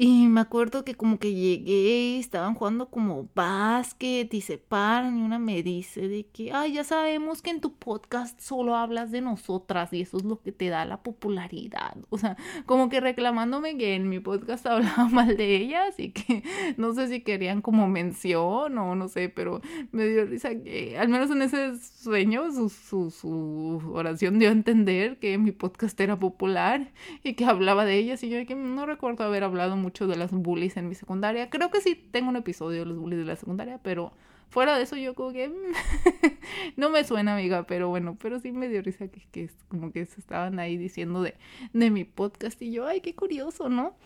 Y 0.00 0.28
me 0.28 0.40
acuerdo 0.40 0.84
que 0.84 0.94
como 0.94 1.18
que 1.18 1.34
llegué, 1.34 2.20
estaban 2.20 2.54
jugando 2.54 2.88
como 2.88 3.28
básquet 3.34 4.32
y 4.32 4.40
se 4.42 4.56
paran 4.56 5.18
y 5.18 5.22
una 5.22 5.40
me 5.40 5.64
dice 5.64 6.06
de 6.06 6.24
que, 6.24 6.52
ay, 6.52 6.74
ya 6.74 6.84
sabemos 6.84 7.42
que 7.42 7.50
en 7.50 7.60
tu 7.60 7.74
podcast 7.74 8.40
solo 8.40 8.76
hablas 8.76 9.10
de 9.10 9.22
nosotras 9.22 9.92
y 9.92 10.02
eso 10.02 10.18
es 10.18 10.22
lo 10.22 10.40
que 10.40 10.52
te 10.52 10.68
da 10.68 10.84
la 10.84 11.02
popularidad. 11.02 11.96
O 12.10 12.18
sea, 12.18 12.36
como 12.64 12.88
que 12.88 13.00
reclamándome 13.00 13.76
que 13.76 13.96
en 13.96 14.08
mi 14.08 14.20
podcast 14.20 14.66
hablaba 14.68 15.08
mal 15.08 15.36
de 15.36 15.56
ellas 15.56 15.98
y 15.98 16.10
que 16.10 16.44
no 16.76 16.94
sé 16.94 17.08
si 17.08 17.22
querían 17.22 17.60
como 17.60 17.88
mención 17.88 18.78
o 18.78 18.94
no 18.94 19.08
sé, 19.08 19.28
pero 19.28 19.60
me 19.90 20.06
dio 20.06 20.26
risa 20.26 20.50
que 20.54 20.96
al 20.96 21.08
menos 21.08 21.28
en 21.32 21.42
ese 21.42 21.76
sueño 21.76 22.52
su, 22.52 22.68
su, 22.68 23.10
su 23.10 23.82
oración 23.92 24.38
dio 24.38 24.50
a 24.50 24.52
entender 24.52 25.18
que 25.18 25.38
mi 25.38 25.50
podcast 25.50 26.00
era 26.00 26.16
popular 26.16 26.92
y 27.24 27.34
que 27.34 27.44
hablaba 27.46 27.84
de 27.84 27.96
ellas 27.96 28.22
y 28.22 28.28
yo 28.28 28.38
que 28.46 28.54
no 28.54 28.86
recuerdo 28.86 29.24
haber 29.24 29.42
hablado 29.42 29.76
mucho 29.76 29.87
mucho 29.88 30.06
de 30.06 30.16
las 30.16 30.32
bullies 30.32 30.76
en 30.76 30.86
mi 30.86 30.94
secundaria. 30.94 31.48
Creo 31.48 31.70
que 31.70 31.80
sí 31.80 31.94
tengo 31.94 32.28
un 32.28 32.36
episodio 32.36 32.80
de 32.80 32.86
los 32.86 32.98
bullies 32.98 33.20
de 33.20 33.24
la 33.24 33.36
secundaria, 33.36 33.80
pero 33.82 34.12
fuera 34.50 34.76
de 34.76 34.82
eso 34.82 34.96
yo 34.96 35.14
como 35.14 35.32
que 35.32 35.50
no 36.76 36.90
me 36.90 37.04
suena 37.04 37.34
amiga, 37.34 37.66
pero 37.66 37.88
bueno, 37.88 38.18
pero 38.20 38.38
sí 38.38 38.52
me 38.52 38.68
dio 38.68 38.82
risa 38.82 39.08
que, 39.08 39.22
que 39.32 39.50
como 39.68 39.90
que 39.90 40.04
se 40.04 40.20
estaban 40.20 40.58
ahí 40.58 40.76
diciendo 40.76 41.22
de, 41.22 41.36
de 41.72 41.90
mi 41.90 42.04
podcast 42.04 42.60
y 42.60 42.70
yo, 42.70 42.86
ay, 42.86 43.00
qué 43.00 43.14
curioso, 43.14 43.70
¿no? 43.70 43.96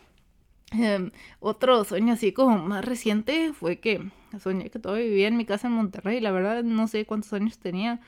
Em, 0.71 1.11
otro 1.41 1.85
sueño 1.85 2.15
así 2.15 2.33
como 2.33 2.59
más 2.59 2.85
reciente 2.85 3.53
fue 3.53 3.81
que 3.81 4.09
soñé 4.41 4.71
que 4.71 4.79
todavía 4.79 5.05
vivía 5.05 5.29
en 5.29 5.37
mi 5.37 5.45
casa 5.45 5.67
en 5.67 5.75
Monterrey. 5.75 6.21
La 6.21 6.31
verdad 6.31 6.63
no 6.63 6.87
sé 6.87 7.05
cuántos 7.07 7.33
años 7.33 7.59
tenía. 7.59 8.01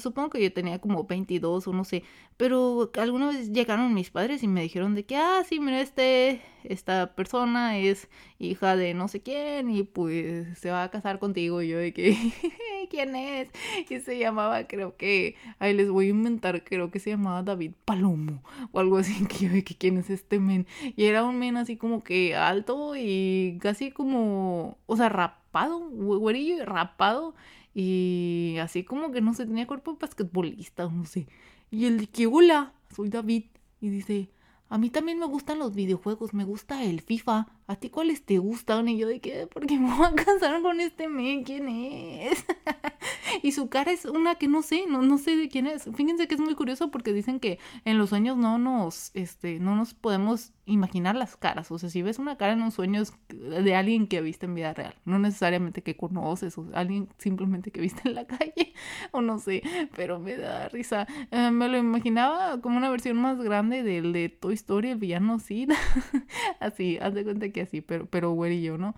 Supongo 0.00 0.30
que 0.30 0.42
yo 0.42 0.52
tenía 0.52 0.78
como 0.78 1.04
22 1.04 1.66
o 1.66 1.72
no 1.72 1.84
sé. 1.84 2.04
Pero 2.36 2.90
alguna 2.98 3.28
vez 3.28 3.52
llegaron 3.52 3.94
mis 3.94 4.10
padres 4.10 4.42
y 4.42 4.48
me 4.48 4.62
dijeron 4.62 4.94
de 4.94 5.04
que, 5.04 5.16
ah, 5.16 5.42
sí, 5.48 5.60
mira, 5.60 5.80
este, 5.80 6.40
esta 6.64 7.14
persona 7.14 7.78
es 7.78 8.08
hija 8.38 8.76
de 8.76 8.94
no 8.94 9.08
sé 9.08 9.22
quién 9.22 9.70
y 9.70 9.82
pues 9.82 10.58
se 10.58 10.70
va 10.70 10.84
a 10.84 10.90
casar 10.90 11.18
contigo. 11.18 11.62
Y 11.62 11.68
yo 11.68 11.78
de 11.78 11.92
que, 11.92 12.16
¿quién 12.90 13.16
es? 13.16 13.48
Y 13.88 14.00
se 14.00 14.18
llamaba, 14.18 14.66
creo 14.66 14.96
que, 14.96 15.36
ahí 15.58 15.74
les 15.74 15.90
voy 15.90 16.06
a 16.06 16.10
inventar, 16.10 16.64
creo 16.64 16.90
que 16.90 16.98
se 16.98 17.10
llamaba 17.10 17.42
David 17.42 17.72
Palomo 17.84 18.42
o 18.72 18.80
algo 18.80 18.98
así. 18.98 19.12
Que 19.32 19.46
yo 19.46 19.52
de 19.52 19.64
que, 19.64 19.76
¿quién 19.76 19.98
es 19.98 20.10
este 20.10 20.38
men? 20.38 20.66
Y 20.96 21.04
era 21.04 21.24
un 21.24 21.38
men 21.38 21.56
así 21.56 21.76
como 21.76 22.02
que 22.04 22.36
alto 22.36 22.94
y 22.96 23.58
casi 23.60 23.90
como, 23.90 24.78
o 24.86 24.96
sea, 24.96 25.08
rapado, 25.08 25.80
güerillo 25.80 26.64
rapado. 26.64 27.34
Y 27.74 28.56
así 28.60 28.84
como 28.84 29.12
que 29.12 29.20
no 29.20 29.34
sé, 29.34 29.46
tenía 29.46 29.66
cuerpo 29.66 29.96
basquetbolista, 29.98 30.88
no 30.88 31.04
sé. 31.04 31.26
Y 31.70 31.86
el 31.86 32.08
que, 32.08 32.26
hola, 32.26 32.74
soy 32.94 33.08
David. 33.08 33.44
Y 33.80 33.88
dice, 33.88 34.30
a 34.68 34.78
mí 34.78 34.90
también 34.90 35.18
me 35.18 35.26
gustan 35.26 35.58
los 35.58 35.74
videojuegos, 35.74 36.34
me 36.34 36.44
gusta 36.44 36.84
el 36.84 37.00
FIFA. 37.00 37.48
¿A 37.66 37.76
ti 37.76 37.90
cuáles 37.90 38.24
te 38.24 38.38
gustan? 38.38 38.88
Y 38.88 38.98
yo 38.98 39.06
de 39.06 39.20
qué, 39.20 39.46
porque 39.46 39.78
me 39.78 39.94
voy 39.94 40.06
a 40.06 40.14
casar 40.14 40.60
con 40.62 40.80
este 40.80 41.08
men, 41.08 41.44
¿quién 41.44 41.68
es? 41.68 42.44
y 43.42 43.52
su 43.52 43.68
cara 43.68 43.92
es 43.92 44.04
una 44.04 44.34
que 44.34 44.48
no 44.48 44.62
sé, 44.62 44.84
no, 44.88 45.02
no 45.02 45.18
sé 45.18 45.36
de 45.36 45.48
quién 45.48 45.66
es. 45.66 45.88
Fíjense 45.94 46.28
que 46.28 46.34
es 46.34 46.40
muy 46.40 46.54
curioso 46.54 46.90
porque 46.90 47.12
dicen 47.12 47.40
que 47.40 47.58
en 47.84 47.98
los 47.98 48.10
sueños 48.10 48.36
no 48.36 48.58
nos, 48.58 49.10
este, 49.14 49.58
no 49.58 49.76
nos 49.76 49.94
podemos 49.94 50.52
imaginar 50.64 51.16
las 51.16 51.36
caras. 51.36 51.70
O 51.70 51.78
sea, 51.78 51.90
si 51.90 52.02
ves 52.02 52.18
una 52.18 52.36
cara 52.36 52.52
en 52.52 52.62
un 52.62 52.70
sueño 52.70 53.02
es 53.02 53.12
de 53.28 53.74
alguien 53.74 54.06
que 54.06 54.20
viste 54.20 54.46
en 54.46 54.54
vida 54.54 54.74
real. 54.74 54.94
No 55.04 55.18
necesariamente 55.18 55.82
que 55.82 55.96
conoces 55.96 56.56
o 56.58 56.68
alguien 56.74 57.08
simplemente 57.18 57.70
que 57.70 57.80
viste 57.80 58.08
en 58.08 58.14
la 58.14 58.26
calle 58.26 58.72
o 59.10 59.20
no 59.20 59.38
sé, 59.38 59.62
pero 59.96 60.18
me 60.18 60.36
da 60.36 60.68
risa. 60.68 61.06
Eh, 61.30 61.50
me 61.50 61.68
lo 61.68 61.78
imaginaba 61.78 62.60
como 62.60 62.76
una 62.76 62.90
versión 62.90 63.16
más 63.16 63.38
grande 63.40 63.82
del 63.82 64.12
de 64.12 64.28
Toy 64.28 64.54
Story, 64.54 64.90
el 64.90 64.98
villano 64.98 65.38
Sid. 65.38 65.72
así, 66.60 66.98
haz 67.00 67.14
de 67.14 67.24
cuenta 67.24 67.50
que 67.52 67.62
así, 67.62 67.80
pero, 67.80 68.06
pero 68.06 68.32
güerillo, 68.32 68.78
¿no? 68.78 68.94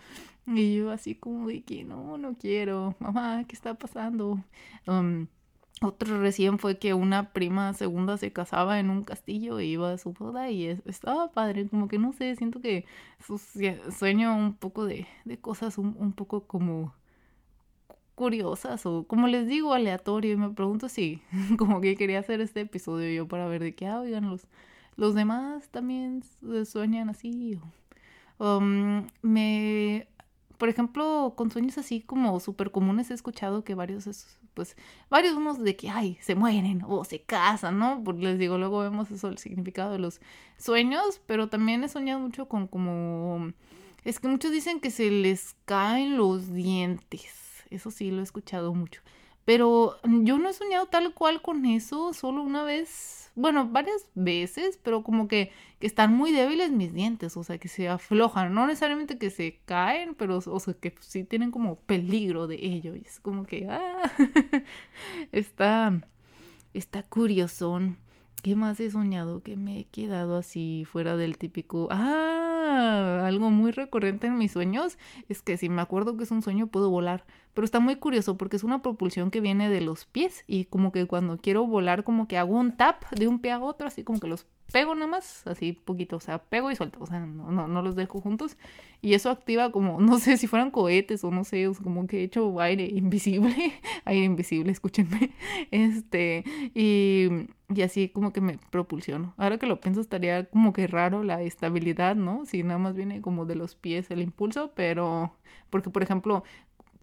Y 0.47 0.77
yo 0.77 0.91
así 0.91 1.15
como 1.15 1.49
de 1.49 1.63
que 1.63 1.85
no, 1.85 2.19
no 2.19 2.37
quiero, 2.37 2.97
mamá, 3.01 3.45
¿qué 3.49 3.55
está 3.55 3.75
pasando? 3.75 4.43
Um, 4.87 5.27
otro 5.83 6.21
recién 6.21 6.59
fue 6.59 6.79
que 6.79 6.95
una 6.95 7.33
prima 7.33 7.73
segunda 7.75 8.17
se 8.17 8.33
casaba 8.33 8.79
en 8.79 8.91
un 8.91 9.05
castillo 9.05 9.59
e 9.59 9.67
iba 9.67 9.93
a 9.93 9.99
su 9.99 10.13
boda 10.13 10.51
y 10.51 10.67
estaba 10.87 11.33
padre, 11.33 11.69
como 11.69 11.89
que 11.89 11.99
no 11.99 12.13
sé, 12.13 12.37
siento 12.37 12.61
que 12.61 12.87
sueño 13.97 14.37
un 14.37 14.55
poco 14.55 14.87
de, 14.87 15.07
de 15.25 15.39
cosas 15.39 15.79
un, 15.79 15.97
un, 15.99 16.13
poco 16.13 16.47
como 16.47 16.95
curiosas 18.15 18.87
o 18.87 19.05
como 19.05 19.27
les 19.29 19.49
digo 19.49 19.75
aleatorio 19.75 20.33
y 20.33 20.37
me 20.37 20.51
pregunto 20.51 20.89
si 20.89 21.21
como 21.59 21.81
que 21.81 21.97
quería 21.97 22.21
hacer 22.21 22.41
este 22.41 22.61
episodio 22.61 23.11
yo 23.13 23.29
para 23.29 23.47
ver 23.49 23.63
de 23.63 23.75
qué, 23.75 23.87
ah, 23.87 24.01
oigan, 24.01 24.31
los, 24.31 24.47
los 24.97 25.15
demás 25.15 25.69
también 25.71 26.23
sueñan 26.67 27.11
así. 27.11 27.59
Um, 28.39 29.07
me 29.23 30.09
por 30.59 30.69
ejemplo, 30.69 31.35
con 31.37 31.51
sueños 31.51 31.79
así 31.79 32.01
como 32.01 32.39
súper 32.41 32.71
comunes 32.71 33.11
he 33.11 33.15
escuchado 33.15 33.65
que 33.65 33.75
varios, 33.75 34.39
pues, 34.55 34.77
varios 35.11 35.35
unos 35.35 35.63
de 35.63 35.77
que, 35.77 35.91
ay, 35.91 36.17
se 36.23 36.35
mueren 36.35 36.83
o 36.87 37.05
se 37.05 37.23
casan, 37.23 37.79
¿no? 37.79 38.03
Porque 38.05 38.23
les 38.23 38.39
digo, 38.39 38.57
luego 38.57 38.81
vemos 38.81 39.11
eso, 39.11 39.29
el 39.29 39.39
significado 39.39 39.93
de 39.93 39.99
los 39.99 40.21
sueños, 40.57 41.21
pero 41.27 41.49
también 41.49 41.85
he 41.85 41.89
soñado 41.89 42.21
mucho 42.21 42.49
con 42.49 42.67
como, 42.69 43.53
es 44.05 44.21
que 44.21 44.29
muchos 44.29 44.53
dicen 44.53 44.81
que 44.81 44.91
se 44.91 45.11
les 45.11 45.55
caen 45.65 46.17
los 46.17 46.53
dientes, 46.53 47.65
eso 47.71 47.91
sí 47.91 48.11
lo 48.11 48.21
he 48.21 48.25
escuchado 48.25 48.73
mucho, 48.75 49.03
pero 49.45 49.97
yo 50.05 50.39
no 50.39 50.49
he 50.49 50.53
soñado 50.53 50.87
tal 50.87 51.13
cual 51.15 51.43
con 51.43 51.67
eso, 51.67 52.13
solo 52.13 52.43
una 52.43 52.65
vez 52.65 53.25
bueno, 53.37 53.69
varias 53.69 54.07
veces, 54.15 54.79
pero 54.83 55.03
como 55.03 55.27
que, 55.29 55.51
que, 55.81 55.87
están 55.87 56.15
muy 56.15 56.31
débiles 56.33 56.71
mis 56.71 56.95
dientes, 56.95 57.37
o 57.37 57.43
sea, 57.43 57.59
que 57.59 57.69
se 57.69 57.89
aflojan, 57.89 58.55
no 58.55 58.67
necesariamente 58.67 59.19
que 59.19 59.31
se 59.31 59.61
caen, 59.65 60.15
pero, 60.15 60.39
o 60.39 60.61
sea, 60.61 60.75
que 60.75 60.95
sí 61.01 61.25
tienen 61.25 61.51
como 61.51 61.77
peligro 61.77 62.47
de 62.47 62.57
ello, 62.65 62.95
y 62.95 63.03
es 63.05 63.19
como 63.21 63.45
que, 63.45 63.67
ah, 63.69 64.11
está, 65.33 66.01
está 66.75 67.03
curiosón. 67.03 67.99
¿Qué 68.43 68.57
más 68.57 68.79
he 68.79 68.91
soñado? 68.91 69.43
Que 69.43 69.57
me 69.57 69.81
he 69.81 69.85
quedado 69.87 70.37
así 70.37 70.85
fuera 70.87 71.17
del 71.17 71.39
típico. 71.39 71.89
Ah, 71.91 73.23
algo 73.25 73.51
muy 73.51 73.73
recurrente 73.73 74.27
en 74.27 74.37
mis 74.37 74.53
sueños 74.53 74.99
es 75.31 75.41
que 75.41 75.57
si 75.57 75.71
me 75.71 75.81
acuerdo 75.81 76.17
que 76.17 76.25
es 76.25 76.31
un 76.31 76.43
sueño 76.43 76.67
puedo 76.67 76.91
volar. 76.91 77.25
Pero 77.55 77.65
está 77.65 77.81
muy 77.81 77.97
curioso 77.97 78.37
porque 78.37 78.57
es 78.57 78.65
una 78.65 78.83
propulsión 78.83 79.31
que 79.31 79.41
viene 79.41 79.71
de 79.71 79.81
los 79.81 80.05
pies 80.05 80.45
y 80.47 80.65
como 80.67 80.93
que 80.93 81.07
cuando 81.07 81.39
quiero 81.39 81.67
volar 81.67 82.05
como 82.05 82.29
que 82.29 82.37
hago 82.37 82.55
un 82.55 82.77
tap 82.77 83.05
de 83.11 83.29
un 83.29 83.39
pie 83.39 83.53
a 83.53 83.61
otro, 83.61 83.87
así 83.87 84.03
como 84.03 84.21
que 84.21 84.27
los 84.27 84.47
pego 84.73 84.95
nada 84.95 85.07
más, 85.07 85.47
así 85.47 85.73
poquito, 85.73 86.17
o 86.17 86.21
sea, 86.21 86.39
pego 86.39 86.71
y 86.71 86.77
suelto, 86.77 86.99
o 87.01 87.07
sea, 87.07 87.21
no, 87.21 87.51
no, 87.51 87.69
no 87.69 87.83
los 87.83 87.97
dejo 87.97 88.21
juntos. 88.21 88.57
Y 89.03 89.15
eso 89.15 89.31
activa 89.31 89.71
como, 89.71 90.01
no 90.01 90.19
sé 90.19 90.37
si 90.37 90.47
fueran 90.47 90.71
cohetes 90.71 91.23
o 91.25 91.31
no 91.31 91.45
sé, 91.45 91.71
como 91.83 92.07
que 92.07 92.21
he 92.21 92.25
hecho 92.25 92.61
aire 92.61 92.85
invisible, 92.87 93.55
aire 94.05 94.25
invisible, 94.25 94.73
escúchenme, 94.73 95.33
este, 95.71 96.45
y, 96.75 97.29
y 97.73 97.83
así 97.83 98.09
como 98.09 98.33
que 98.33 98.41
me 98.41 98.59
propulsiono. 98.71 99.35
Ahora 99.37 99.59
que 99.59 99.67
lo 99.67 99.81
pienso 99.81 100.01
estaría 100.01 100.47
como 100.47 100.73
que 100.73 100.87
raro 100.87 101.23
la 101.23 101.43
estabilidad, 101.43 102.17
¿no? 102.17 102.45
Si 102.47 102.63
nada 102.63 102.79
más 102.79 102.95
viene 102.97 103.21
como 103.21 103.47
de 103.47 103.55
los 103.57 103.75
pies 103.75 104.11
el 104.11 104.23
impulso, 104.23 104.73
pero, 104.75 105.37
porque 105.71 105.91
por 105.91 106.03
ejemplo, 106.03 106.43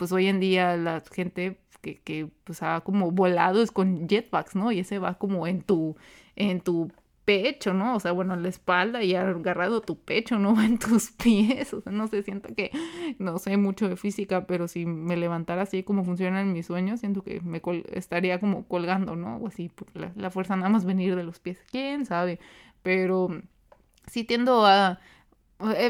pues 0.02 0.12
hoy 0.14 0.26
en 0.26 0.40
día 0.40 0.78
la 0.78 1.04
gente 1.12 1.60
que, 1.80 2.00
que 2.00 2.28
pues 2.44 2.64
ha 2.64 2.82
como 2.82 3.12
volado 3.12 3.62
es 3.62 3.72
con 3.72 4.10
jetpacks, 4.10 4.56
¿no? 4.56 4.72
Y 4.72 4.80
ese 4.80 4.98
va 4.98 5.20
como 5.20 5.46
en 5.46 5.62
tu, 5.62 5.96
en 6.36 6.60
tu 6.60 6.92
pecho, 7.24 7.76
¿no? 7.76 7.96
O 7.96 8.00
sea, 8.00 8.12
bueno, 8.12 8.34
en 8.34 8.42
la 8.42 8.50
espalda 8.50 9.04
y 9.04 9.14
agarrado 9.14 9.82
tu 9.82 10.00
pecho, 10.00 10.40
¿no? 10.40 10.56
En 10.64 10.80
tus 10.80 11.12
pies. 11.12 11.72
O 11.76 11.82
sea, 11.82 11.92
no 11.92 12.08
sé, 12.08 12.24
siento 12.24 12.50
que 12.56 12.72
no 13.20 13.38
sé 13.38 13.58
mucho 13.58 13.88
de 13.90 13.96
física, 13.96 14.48
pero 14.48 14.68
si 14.68 14.88
me 14.88 15.16
levantara 15.18 15.62
así 15.62 15.84
como 15.84 16.04
funcionan 16.04 16.52
mis 16.52 16.66
sueños, 16.66 17.02
siento 17.02 17.22
que 17.22 17.40
me 17.42 17.62
estaría 17.92 18.40
como 18.40 18.68
colgando, 18.68 19.16
¿no? 19.16 19.38
O 19.38 19.50
así, 19.50 19.70
por 19.70 19.88
la, 19.96 20.12
la 20.16 20.32
fuerza 20.32 20.56
nada 20.56 20.70
más 20.70 20.84
venir 20.84 21.16
de 21.16 21.22
los 21.22 21.38
pies. 21.38 21.60
¿Quién 21.70 22.08
sabe? 22.08 22.40
Pero 22.82 23.30
sí 24.08 24.24
tiendo 24.24 24.66
a 24.66 25.00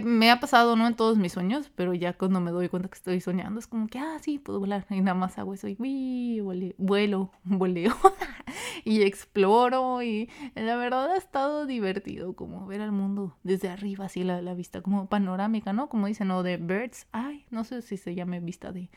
me 0.03 0.31
ha 0.31 0.39
pasado, 0.39 0.75
no 0.75 0.87
en 0.87 0.95
todos 0.95 1.17
mis 1.17 1.31
sueños, 1.31 1.71
pero 1.75 1.93
ya 1.93 2.13
cuando 2.13 2.39
me 2.41 2.51
doy 2.51 2.69
cuenta 2.69 2.89
que 2.89 2.95
estoy 2.95 3.21
soñando, 3.21 3.59
es 3.59 3.67
como 3.67 3.87
que, 3.87 3.99
ah, 3.99 4.17
sí, 4.21 4.39
puedo 4.39 4.59
volar. 4.59 4.85
Y 4.89 5.01
nada 5.01 5.15
más 5.15 5.37
hago 5.37 5.53
eso 5.53 5.67
y 5.67 6.41
vuelo, 6.77 7.31
voleo 7.43 7.95
y 8.85 9.01
exploro. 9.03 10.01
Y 10.03 10.29
la 10.55 10.75
verdad 10.75 11.11
ha 11.11 11.17
estado 11.17 11.65
divertido 11.65 12.33
como 12.33 12.65
ver 12.67 12.81
al 12.81 12.91
mundo 12.91 13.37
desde 13.43 13.69
arriba, 13.69 14.05
así 14.05 14.23
la, 14.23 14.41
la 14.41 14.53
vista 14.53 14.81
como 14.81 15.07
panorámica, 15.07 15.73
¿no? 15.73 15.89
Como 15.89 16.07
dicen, 16.07 16.31
o 16.31 16.43
de 16.43 16.57
birds. 16.57 17.07
Ay, 17.11 17.45
no 17.49 17.63
sé 17.63 17.81
si 17.81 17.97
se 17.97 18.15
llame 18.15 18.39
vista 18.39 18.71
de, 18.71 18.89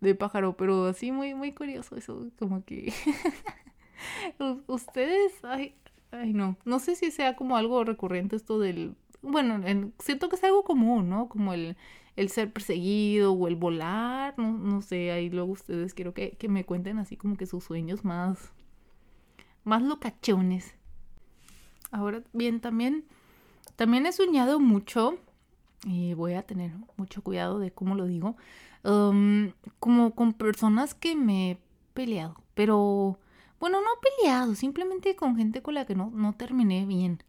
de 0.00 0.14
pájaro, 0.14 0.56
pero 0.56 0.86
así 0.86 1.12
muy, 1.12 1.34
muy 1.34 1.52
curioso 1.52 1.96
eso, 1.96 2.28
como 2.38 2.64
que... 2.64 2.92
Ustedes, 4.66 5.32
ay, 5.44 5.74
ay, 6.10 6.32
no, 6.32 6.56
no 6.64 6.78
sé 6.78 6.96
si 6.96 7.10
sea 7.10 7.36
como 7.36 7.56
algo 7.56 7.84
recurrente 7.84 8.36
esto 8.36 8.58
del 8.58 8.96
bueno, 9.22 9.60
siento 9.98 10.28
que 10.28 10.36
es 10.36 10.44
algo 10.44 10.64
común, 10.64 11.08
¿no? 11.08 11.28
Como 11.28 11.54
el, 11.54 11.76
el 12.16 12.28
ser 12.28 12.52
perseguido 12.52 13.32
o 13.32 13.48
el 13.48 13.56
volar, 13.56 14.34
no, 14.36 14.52
no 14.52 14.82
sé, 14.82 15.12
ahí 15.12 15.30
luego 15.30 15.52
ustedes 15.52 15.94
quiero 15.94 16.12
que, 16.12 16.32
que 16.32 16.48
me 16.48 16.64
cuenten 16.64 16.98
así 16.98 17.16
como 17.16 17.36
que 17.36 17.46
sus 17.46 17.64
sueños 17.64 18.04
más, 18.04 18.52
más 19.64 19.82
locachones. 19.82 20.74
Ahora 21.90 22.22
bien, 22.32 22.60
también, 22.60 23.04
también 23.76 24.06
he 24.06 24.12
soñado 24.12 24.60
mucho, 24.60 25.18
y 25.84 26.14
voy 26.14 26.34
a 26.34 26.42
tener 26.42 26.72
mucho 26.96 27.22
cuidado 27.22 27.58
de 27.58 27.70
cómo 27.70 27.94
lo 27.94 28.06
digo, 28.06 28.36
um, 28.84 29.52
como 29.78 30.14
con 30.14 30.32
personas 30.32 30.94
que 30.94 31.14
me 31.14 31.50
he 31.52 31.58
peleado, 31.94 32.36
pero, 32.54 33.18
bueno, 33.60 33.80
no 33.80 33.88
peleado, 34.00 34.54
simplemente 34.54 35.14
con 35.16 35.36
gente 35.36 35.62
con 35.62 35.74
la 35.74 35.86
que 35.86 35.94
no, 35.94 36.10
no 36.12 36.32
terminé 36.32 36.86
bien 36.86 37.22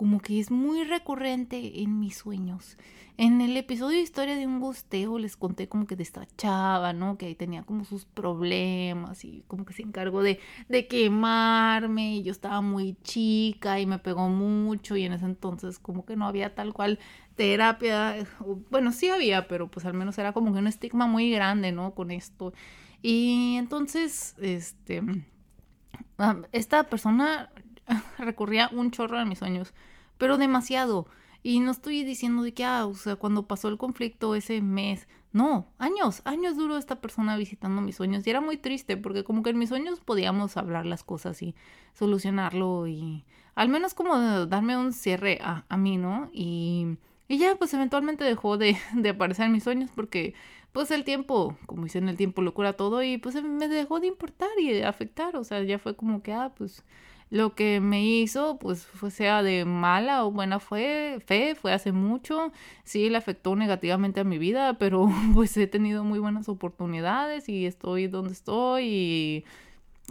como 0.00 0.18
que 0.18 0.40
es 0.40 0.50
muy 0.50 0.84
recurrente 0.84 1.82
en 1.82 2.00
mis 2.00 2.16
sueños. 2.16 2.78
En 3.18 3.42
el 3.42 3.54
episodio 3.58 3.98
de 3.98 4.02
Historia 4.02 4.34
de 4.34 4.46
un 4.46 4.58
gusteo 4.58 5.18
les 5.18 5.36
conté 5.36 5.68
como 5.68 5.86
que 5.86 5.94
de 5.94 6.02
esta 6.02 6.26
chava, 6.38 6.94
¿no? 6.94 7.18
Que 7.18 7.26
ahí 7.26 7.34
tenía 7.34 7.64
como 7.64 7.84
sus 7.84 8.06
problemas 8.06 9.26
y 9.26 9.44
como 9.46 9.66
que 9.66 9.74
se 9.74 9.82
encargó 9.82 10.22
de, 10.22 10.40
de 10.70 10.86
quemarme 10.86 12.14
y 12.14 12.22
yo 12.22 12.32
estaba 12.32 12.62
muy 12.62 12.96
chica 13.02 13.78
y 13.78 13.84
me 13.84 13.98
pegó 13.98 14.30
mucho 14.30 14.96
y 14.96 15.04
en 15.04 15.12
ese 15.12 15.26
entonces 15.26 15.78
como 15.78 16.06
que 16.06 16.16
no 16.16 16.26
había 16.26 16.54
tal 16.54 16.72
cual 16.72 16.98
terapia. 17.36 18.26
Bueno, 18.70 18.92
sí 18.92 19.10
había, 19.10 19.48
pero 19.48 19.70
pues 19.70 19.84
al 19.84 19.92
menos 19.92 20.16
era 20.16 20.32
como 20.32 20.54
que 20.54 20.60
un 20.60 20.66
estigma 20.66 21.08
muy 21.08 21.30
grande, 21.30 21.72
¿no? 21.72 21.94
Con 21.94 22.10
esto. 22.10 22.54
Y 23.02 23.56
entonces, 23.58 24.34
este, 24.40 25.02
esta 26.52 26.84
persona 26.84 27.50
recurría 28.18 28.70
un 28.72 28.90
chorro 28.90 29.18
a 29.18 29.24
mis 29.24 29.38
sueños, 29.38 29.72
pero 30.18 30.38
demasiado. 30.38 31.06
Y 31.42 31.60
no 31.60 31.70
estoy 31.70 32.04
diciendo 32.04 32.42
de 32.42 32.52
que, 32.52 32.64
ah, 32.64 32.86
o 32.86 32.94
sea, 32.94 33.16
cuando 33.16 33.46
pasó 33.46 33.68
el 33.68 33.78
conflicto 33.78 34.34
ese 34.34 34.60
mes, 34.60 35.08
no, 35.32 35.68
años, 35.78 36.22
años 36.24 36.56
duró 36.56 36.76
esta 36.76 37.00
persona 37.00 37.36
visitando 37.36 37.80
mis 37.80 37.96
sueños 37.96 38.26
y 38.26 38.30
era 38.30 38.40
muy 38.40 38.56
triste 38.56 38.96
porque 38.96 39.22
como 39.22 39.42
que 39.42 39.50
en 39.50 39.58
mis 39.58 39.68
sueños 39.68 40.00
podíamos 40.00 40.56
hablar 40.56 40.86
las 40.86 41.04
cosas 41.04 41.40
y 41.42 41.54
solucionarlo 41.94 42.88
y 42.88 43.24
al 43.54 43.68
menos 43.68 43.94
como 43.94 44.18
darme 44.46 44.76
un 44.76 44.92
cierre 44.92 45.38
a, 45.40 45.64
a 45.68 45.76
mí, 45.76 45.96
¿no? 45.98 46.30
Y, 46.32 46.98
y 47.28 47.38
ya 47.38 47.54
pues 47.54 47.72
eventualmente 47.74 48.24
dejó 48.24 48.58
de, 48.58 48.76
de 48.94 49.08
aparecer 49.10 49.46
en 49.46 49.52
mis 49.52 49.64
sueños 49.64 49.90
porque 49.94 50.34
pues 50.72 50.90
el 50.90 51.04
tiempo, 51.04 51.56
como 51.66 51.84
dicen, 51.84 52.08
el 52.08 52.16
tiempo 52.16 52.42
lo 52.42 52.54
cura 52.54 52.74
todo 52.74 53.02
y 53.02 53.18
pues 53.18 53.40
me 53.42 53.68
dejó 53.68 54.00
de 54.00 54.08
importar 54.08 54.50
y 54.58 54.72
de 54.72 54.84
afectar, 54.84 55.36
o 55.36 55.44
sea, 55.44 55.62
ya 55.62 55.78
fue 55.78 55.96
como 55.96 56.22
que, 56.22 56.32
ah, 56.32 56.52
pues 56.56 56.84
lo 57.30 57.54
que 57.54 57.80
me 57.80 58.04
hizo, 58.04 58.58
pues 58.58 58.86
sea 59.10 59.42
de 59.42 59.64
mala 59.64 60.24
o 60.24 60.32
buena 60.32 60.58
fue, 60.60 61.18
fe, 61.24 61.54
fue 61.54 61.72
hace 61.72 61.92
mucho, 61.92 62.52
sí 62.84 63.08
le 63.08 63.16
afectó 63.18 63.54
negativamente 63.56 64.20
a 64.20 64.24
mi 64.24 64.38
vida, 64.38 64.78
pero 64.78 65.08
pues 65.34 65.56
he 65.56 65.66
tenido 65.68 66.04
muy 66.04 66.18
buenas 66.18 66.48
oportunidades 66.48 67.48
y 67.48 67.66
estoy 67.66 68.08
donde 68.08 68.32
estoy 68.32 68.84
y 68.84 69.44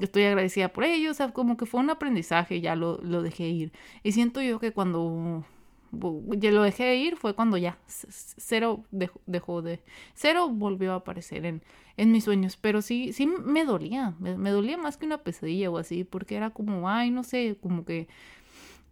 estoy 0.02 0.24
agradecida 0.24 0.70
por 0.70 0.86
ello, 0.86 1.12
o 1.12 1.14
sea, 1.14 1.32
como 1.32 1.58
que 1.58 1.66
fue 1.66 1.82
un 1.82 1.90
aprendizaje, 1.90 2.62
ya 2.62 2.76
lo, 2.76 3.00
lo 3.02 3.22
dejé 3.22 3.50
ir. 3.50 3.74
Y 4.04 4.14
siento 4.14 4.42
yo 4.42 4.60
que 4.60 4.72
cuando 4.72 5.44
ya 5.92 6.52
lo 6.52 6.64
dejé 6.64 6.96
ir 6.98 7.16
fue 7.16 7.34
cuando 7.34 7.58
ya 7.58 7.78
cero 7.88 8.84
dejó, 8.92 9.62
de 9.62 9.82
cero 10.14 10.50
volvió 10.50 10.94
a 10.94 10.96
aparecer 10.96 11.46
en, 11.46 11.64
en 11.98 12.12
mis 12.12 12.24
sueños 12.24 12.58
pero 12.58 12.82
sí 12.82 13.14
sí 13.14 13.28
me 13.28 13.66
dolía 13.66 14.14
me, 14.20 14.52
dolía 14.52 14.78
más 14.78 14.98
que 14.98 15.06
una 15.06 15.20
pesadilla 15.20 15.70
o 15.70 15.78
así 15.78 16.04
porque 16.04 16.36
era 16.36 16.52
como 16.52 16.90
ay 16.90 17.12
no 17.12 17.24
sé 17.24 17.58
como 17.62 17.86
que 17.86 18.08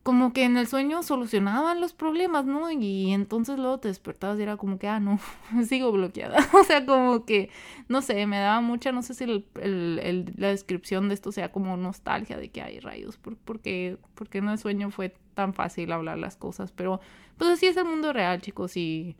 como 0.08 0.32
que 0.32 0.46
en 0.46 0.56
el 0.56 0.68
sueño 0.68 1.04
solucionaban 1.04 1.82
los 1.82 1.92
problemas, 1.92 2.46
¿no? 2.46 2.72
Y 2.72 3.12
entonces 3.12 3.60
luego 3.60 3.80
te 3.82 3.90
despertabas 3.90 4.40
y 4.40 4.44
era 4.44 4.56
como 4.56 4.80
que, 4.80 4.88
ah, 4.88 5.02
no, 5.02 5.20
sigo 5.68 5.92
bloqueada. 5.92 6.38
o 6.54 6.64
sea, 6.64 6.86
como 6.86 7.26
que, 7.26 7.50
no 7.90 8.02
sé, 8.02 8.26
me 8.26 8.40
daba 8.40 8.62
mucha, 8.62 8.94
no 8.94 9.02
sé 9.02 9.14
si 9.16 9.26
la 9.26 10.48
descripción 10.48 11.10
de 11.10 11.14
esto 11.14 11.34
sea 11.34 11.52
como 11.52 11.76
nostalgia 11.76 12.38
de 12.38 12.48
que 12.52 12.62
hay 12.62 12.80
rayos, 12.80 13.18
por, 13.18 13.36
porque, 13.36 13.98
porque 14.16 14.38
en 14.38 14.48
el 14.48 14.58
sueño 14.58 14.92
fue 14.92 15.14
tan 15.38 15.54
fácil 15.54 15.94
hablar 15.94 16.18
las 16.18 16.36
cosas, 16.36 16.74
pero 16.74 17.00
pues 17.38 17.50
así 17.52 17.68
es 17.68 17.78
el 17.78 17.86
mundo 17.86 18.12
real, 18.12 18.42
chicos, 18.42 18.76
y 18.76 19.16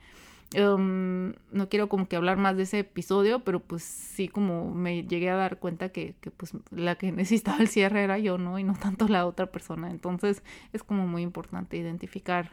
Em, 0.54 1.34
no 1.52 1.68
quiero 1.68 1.90
como 1.90 2.08
que 2.08 2.16
hablar 2.16 2.38
más 2.38 2.56
de 2.56 2.64
ese 2.64 2.80
episodio, 2.80 3.42
pero 3.42 3.60
pues 3.60 3.84
sí 3.84 4.30
como 4.30 4.74
me 4.74 5.04
llegué 5.04 5.30
a 5.30 5.36
dar 5.36 5.60
cuenta 5.60 5.90
que, 5.90 6.16
que, 6.22 6.32
pues 6.32 6.54
la 6.72 6.96
que 6.96 7.12
necesitaba 7.12 7.60
el 7.60 7.68
cierre 7.68 8.04
era 8.04 8.18
yo, 8.18 8.38
¿no? 8.38 8.58
Y 8.58 8.64
no 8.64 8.74
tanto 8.74 9.08
la 9.08 9.26
otra 9.26 9.48
persona. 9.48 9.92
Entonces 9.92 10.44
es 10.74 10.84
como 10.84 11.06
muy 11.08 11.22
importante 11.22 11.78
identificar 11.78 12.52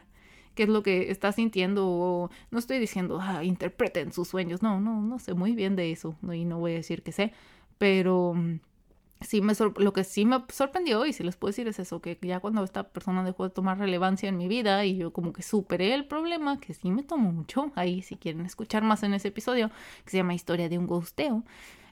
qué 0.55 0.63
es 0.63 0.69
lo 0.69 0.83
que 0.83 1.11
está 1.11 1.31
sintiendo 1.31 1.87
o 1.87 2.29
no 2.51 2.59
estoy 2.59 2.79
diciendo, 2.79 3.19
ah, 3.21 3.43
interpreten 3.43 4.11
sus 4.11 4.27
sueños. 4.27 4.61
No, 4.61 4.79
no, 4.81 5.01
no 5.01 5.19
sé 5.19 5.33
muy 5.33 5.53
bien 5.53 5.75
de 5.75 5.91
eso 5.91 6.15
y 6.33 6.45
no 6.45 6.59
voy 6.59 6.73
a 6.73 6.75
decir 6.75 7.01
que 7.03 7.11
sé, 7.13 7.33
pero 7.77 8.35
sí 9.21 9.41
me 9.41 9.53
lo 9.77 9.93
que 9.93 10.03
sí 10.03 10.25
me 10.25 10.43
sorprendió 10.49 11.05
y 11.05 11.13
si 11.13 11.23
les 11.23 11.35
puedo 11.35 11.49
decir 11.49 11.67
es 11.67 11.79
eso, 11.79 12.01
que 12.01 12.17
ya 12.21 12.39
cuando 12.39 12.63
esta 12.63 12.83
persona 12.83 13.23
dejó 13.23 13.43
de 13.43 13.49
tomar 13.49 13.77
relevancia 13.77 14.29
en 14.29 14.37
mi 14.37 14.47
vida 14.47 14.85
y 14.85 14.97
yo 14.97 15.13
como 15.13 15.33
que 15.33 15.41
superé 15.41 15.93
el 15.93 16.05
problema, 16.05 16.59
que 16.59 16.73
sí 16.73 16.91
me 16.91 17.03
tomó 17.03 17.31
mucho, 17.31 17.71
ahí 17.75 18.01
si 18.01 18.17
quieren 18.17 18.45
escuchar 18.45 18.83
más 18.83 19.03
en 19.03 19.13
ese 19.13 19.29
episodio, 19.29 19.69
que 20.03 20.11
se 20.11 20.17
llama 20.17 20.33
Historia 20.33 20.69
de 20.69 20.77
un 20.77 20.87
Gosteo. 20.87 21.43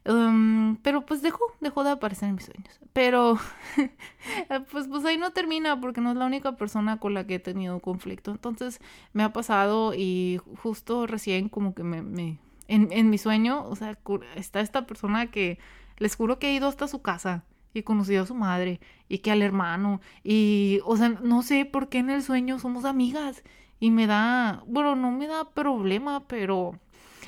Um, 0.05 0.75
pero 0.83 1.05
pues 1.05 1.21
dejó, 1.21 1.39
dejó 1.61 1.85
de 1.85 1.91
aparecer 1.91 2.27
en 2.27 2.35
mis 2.35 2.45
sueños. 2.45 2.79
Pero 2.91 3.39
pues, 4.71 4.87
pues 4.89 5.05
ahí 5.05 5.17
no 5.17 5.31
termina 5.31 5.79
porque 5.79 6.01
no 6.01 6.11
es 6.11 6.17
la 6.17 6.25
única 6.25 6.57
persona 6.57 6.99
con 6.99 7.13
la 7.13 7.25
que 7.25 7.35
he 7.35 7.39
tenido 7.39 7.79
conflicto. 7.79 8.31
Entonces 8.31 8.81
me 9.13 9.23
ha 9.23 9.31
pasado 9.31 9.93
y 9.95 10.41
justo 10.61 11.07
recién 11.07 11.47
como 11.47 11.73
que 11.73 11.83
me 11.83 12.37
en, 12.67 12.91
en 12.91 13.09
mi 13.09 13.17
sueño, 13.17 13.65
o 13.65 13.75
sea, 13.75 13.97
está 14.35 14.61
esta 14.61 14.85
persona 14.85 15.31
que 15.31 15.59
les 15.97 16.15
juro 16.15 16.39
que 16.39 16.49
he 16.49 16.55
ido 16.55 16.67
hasta 16.67 16.87
su 16.87 17.01
casa 17.01 17.43
y 17.73 17.83
conocido 17.83 18.23
a 18.23 18.27
su 18.27 18.35
madre 18.35 18.79
y 19.09 19.19
que 19.19 19.31
al 19.31 19.41
hermano 19.41 20.01
y, 20.23 20.79
o 20.85 20.95
sea, 20.97 21.09
no 21.09 21.41
sé 21.41 21.65
por 21.65 21.89
qué 21.89 21.99
en 21.99 22.09
el 22.09 22.23
sueño 22.23 22.59
somos 22.59 22.85
amigas 22.85 23.43
y 23.79 23.91
me 23.91 24.07
da, 24.07 24.63
bueno, 24.67 24.95
no 24.95 25.11
me 25.11 25.27
da 25.27 25.49
problema, 25.53 26.25
pero, 26.27 26.79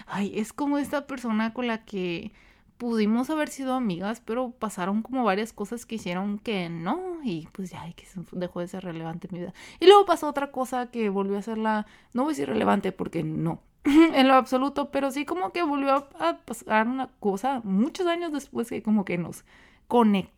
ay, 0.07 0.31
es 0.39 0.53
como 0.53 0.77
esta 0.77 1.05
persona 1.05 1.53
con 1.53 1.67
la 1.67 1.83
que 1.83 2.31
pudimos 2.77 3.29
haber 3.29 3.49
sido 3.49 3.73
amigas, 3.73 4.21
pero 4.23 4.51
pasaron 4.51 5.01
como 5.01 5.23
varias 5.23 5.53
cosas 5.53 5.85
que 5.85 5.95
hicieron 5.95 6.39
que 6.39 6.69
no, 6.69 7.19
y 7.23 7.47
pues 7.51 7.71
ya, 7.71 7.91
que 7.93 8.05
dejó 8.31 8.59
de 8.59 8.67
ser 8.67 8.83
relevante 8.83 9.27
en 9.27 9.33
mi 9.33 9.39
vida. 9.41 9.53
Y 9.79 9.85
luego 9.85 10.05
pasó 10.05 10.29
otra 10.29 10.51
cosa 10.51 10.91
que 10.91 11.09
volvió 11.09 11.37
a 11.37 11.41
serla, 11.41 11.87
no 12.13 12.23
voy 12.23 12.31
a 12.31 12.33
decir 12.33 12.47
relevante 12.47 12.91
porque 12.91 13.23
no, 13.23 13.61
en 14.15 14.27
lo 14.27 14.33
absoluto, 14.33 14.91
pero 14.91 15.11
sí 15.11 15.25
como 15.25 15.51
que 15.51 15.63
volvió 15.63 16.07
a 16.19 16.37
pasar 16.45 16.87
una 16.87 17.07
cosa 17.19 17.61
muchos 17.63 18.07
años 18.07 18.31
después 18.33 18.69
que 18.69 18.81
como 18.83 19.05
que 19.05 19.17
nos 19.17 19.45
conectó. 19.87 20.34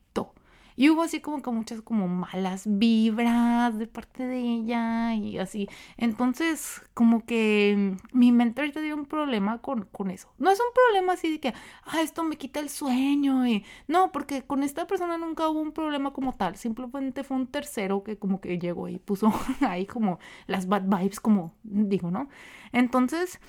Y 0.78 0.92
hubo 0.92 1.02
así 1.02 1.20
como 1.22 1.42
que 1.42 1.50
muchas 1.50 1.82
como 1.82 2.08
malas 2.08 2.64
vibras 2.68 3.78
de 3.80 3.88
parte 3.88 4.28
de 4.28 4.40
ella 4.40 5.16
y 5.16 5.40
así. 5.40 5.68
Entonces, 5.98 6.84
como 6.94 7.26
que 7.26 7.98
mi 8.14 8.32
mente 8.32 8.62
ahorita 8.62 8.80
tiene 8.80 8.94
un 8.94 9.08
problema 9.08 9.58
con, 9.58 9.86
con 9.86 10.12
eso. 10.12 10.32
No 10.38 10.52
es 10.52 10.60
un 10.60 10.72
problema 10.74 11.14
así 11.14 11.32
de 11.32 11.40
que, 11.40 11.54
ah, 11.84 12.02
esto 12.02 12.24
me 12.24 12.38
quita 12.38 12.60
el 12.60 12.70
sueño. 12.70 13.48
Y... 13.48 13.66
No, 13.88 14.12
porque 14.12 14.44
con 14.44 14.62
esta 14.62 14.86
persona 14.86 15.18
nunca 15.18 15.50
hubo 15.50 15.62
un 15.62 15.72
problema 15.72 16.14
como 16.14 16.34
tal. 16.34 16.56
Simplemente 16.58 17.24
fue 17.24 17.38
un 17.38 17.48
tercero 17.48 18.04
que 18.04 18.18
como 18.20 18.40
que 18.40 18.60
llegó 18.60 18.88
y 18.88 19.00
puso 19.00 19.34
ahí 19.62 19.88
como 19.88 20.20
las 20.46 20.68
bad 20.68 20.84
vibes, 20.84 21.20
como 21.20 21.56
digo, 21.64 22.12
¿no? 22.12 22.30
Entonces, 22.72 23.40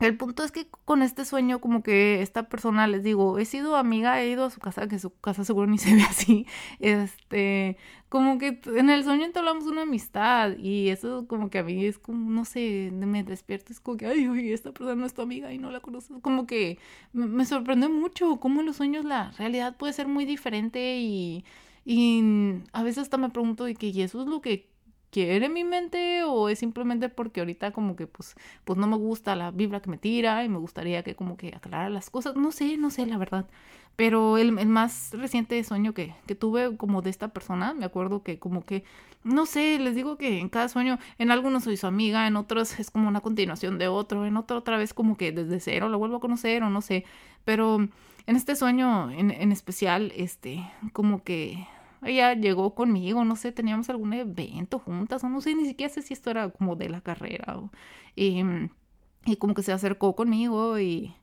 el 0.00 0.16
punto 0.16 0.44
es 0.44 0.52
que 0.52 0.68
con 0.84 1.02
este 1.02 1.24
sueño, 1.24 1.60
como 1.60 1.82
que 1.82 2.22
esta 2.22 2.48
persona, 2.48 2.86
les 2.86 3.02
digo, 3.02 3.38
he 3.38 3.44
sido 3.44 3.76
amiga, 3.76 4.20
he 4.22 4.30
ido 4.30 4.44
a 4.44 4.50
su 4.50 4.60
casa, 4.60 4.86
que 4.86 4.98
su 4.98 5.10
casa 5.18 5.44
seguro 5.44 5.66
ni 5.66 5.78
se 5.78 5.94
ve 5.94 6.02
así. 6.02 6.46
Este, 6.78 7.76
como 8.08 8.38
que 8.38 8.60
en 8.66 8.90
el 8.90 9.04
sueño 9.04 9.24
entablamos 9.24 9.64
una 9.66 9.82
amistad 9.82 10.56
y 10.56 10.90
eso 10.90 11.26
como 11.26 11.50
que 11.50 11.58
a 11.58 11.62
mí 11.64 11.84
es 11.84 11.98
como, 11.98 12.30
no 12.30 12.44
sé, 12.44 12.90
me 12.92 13.24
despierto, 13.24 13.72
es 13.72 13.80
como 13.80 13.96
que, 13.96 14.06
ay, 14.06 14.28
oye, 14.28 14.52
esta 14.52 14.72
persona 14.72 14.94
no 14.94 15.06
es 15.06 15.14
tu 15.14 15.22
amiga 15.22 15.52
y 15.52 15.58
no 15.58 15.70
la 15.70 15.80
conoces. 15.80 16.16
Como 16.22 16.46
que 16.46 16.78
me, 17.12 17.44
sorprende 17.44 17.88
mucho 17.88 18.38
cómo 18.38 18.60
en 18.60 18.66
los 18.66 18.76
sueños 18.76 19.04
la 19.04 19.32
realidad 19.32 19.76
puede 19.76 19.92
ser 19.92 20.06
muy 20.08 20.24
diferente 20.24 20.98
y, 20.98 21.44
y 21.84 22.22
a 22.72 22.82
veces 22.82 23.02
hasta 23.02 23.16
me 23.16 23.30
pregunto 23.30 23.64
de 23.64 23.74
que, 23.74 23.88
¿y 23.88 24.02
eso 24.02 24.22
es 24.22 24.28
lo 24.28 24.40
que 24.40 24.68
quiere 25.10 25.48
mi 25.48 25.64
mente 25.64 26.22
o 26.24 26.48
es 26.48 26.58
simplemente 26.58 27.08
porque 27.08 27.40
ahorita 27.40 27.72
como 27.72 27.96
que 27.96 28.06
pues 28.06 28.36
pues 28.64 28.78
no 28.78 28.86
me 28.86 28.96
gusta 28.96 29.34
la 29.36 29.50
vibra 29.50 29.80
que 29.80 29.90
me 29.90 29.98
tira 29.98 30.44
y 30.44 30.48
me 30.48 30.58
gustaría 30.58 31.02
que 31.02 31.14
como 31.14 31.36
que 31.36 31.48
aclarara 31.54 31.90
las 31.90 32.10
cosas 32.10 32.36
no 32.36 32.52
sé 32.52 32.76
no 32.76 32.90
sé 32.90 33.06
la 33.06 33.18
verdad. 33.18 33.46
Pero 33.96 34.38
el, 34.38 34.52
más 34.52 35.10
reciente 35.12 35.62
sueño 35.64 35.92
que, 35.92 36.14
que 36.26 36.36
tuve 36.36 36.76
como 36.76 37.02
de 37.02 37.10
esta 37.10 37.28
persona 37.28 37.74
me 37.74 37.84
acuerdo 37.84 38.22
que 38.22 38.38
como 38.38 38.64
que 38.64 38.84
no 39.24 39.44
sé 39.46 39.78
les 39.80 39.96
digo 39.96 40.16
que 40.16 40.38
en 40.38 40.48
cada 40.48 40.68
sueño 40.68 40.98
en 41.18 41.30
algunos 41.32 41.64
soy 41.64 41.76
su 41.76 41.86
amiga 41.86 42.26
en 42.28 42.36
otros 42.36 42.78
es 42.78 42.90
como 42.90 43.08
una 43.08 43.20
continuación 43.20 43.78
de 43.78 43.88
otro 43.88 44.24
en 44.26 44.36
otro 44.36 44.58
otra 44.58 44.76
vez 44.76 44.94
como 44.94 45.16
que 45.16 45.32
desde 45.32 45.58
cero 45.60 45.88
lo 45.88 45.98
vuelvo 45.98 46.16
a 46.16 46.20
conocer 46.20 46.62
o 46.62 46.70
no 46.70 46.80
sé. 46.82 47.04
Pero 47.44 47.76
en 48.26 48.36
este 48.36 48.56
sueño 48.56 49.10
en, 49.10 49.30
en 49.30 49.52
especial 49.52 50.12
este 50.16 50.62
como 50.92 51.24
que 51.24 51.66
ella 52.02 52.34
llegó 52.34 52.74
conmigo, 52.74 53.24
no 53.24 53.36
sé, 53.36 53.52
teníamos 53.52 53.88
algún 53.90 54.12
evento 54.12 54.78
juntas, 54.78 55.24
o 55.24 55.28
no 55.28 55.40
sé, 55.40 55.54
ni 55.54 55.66
siquiera 55.66 55.92
sé 55.92 56.02
si 56.02 56.14
esto 56.14 56.30
era 56.30 56.50
como 56.50 56.76
de 56.76 56.88
la 56.88 57.00
carrera, 57.00 57.60
y, 58.16 58.42
y 59.26 59.36
como 59.36 59.54
que 59.54 59.62
se 59.62 59.72
acercó 59.72 60.14
conmigo 60.16 60.78
y 60.78 61.14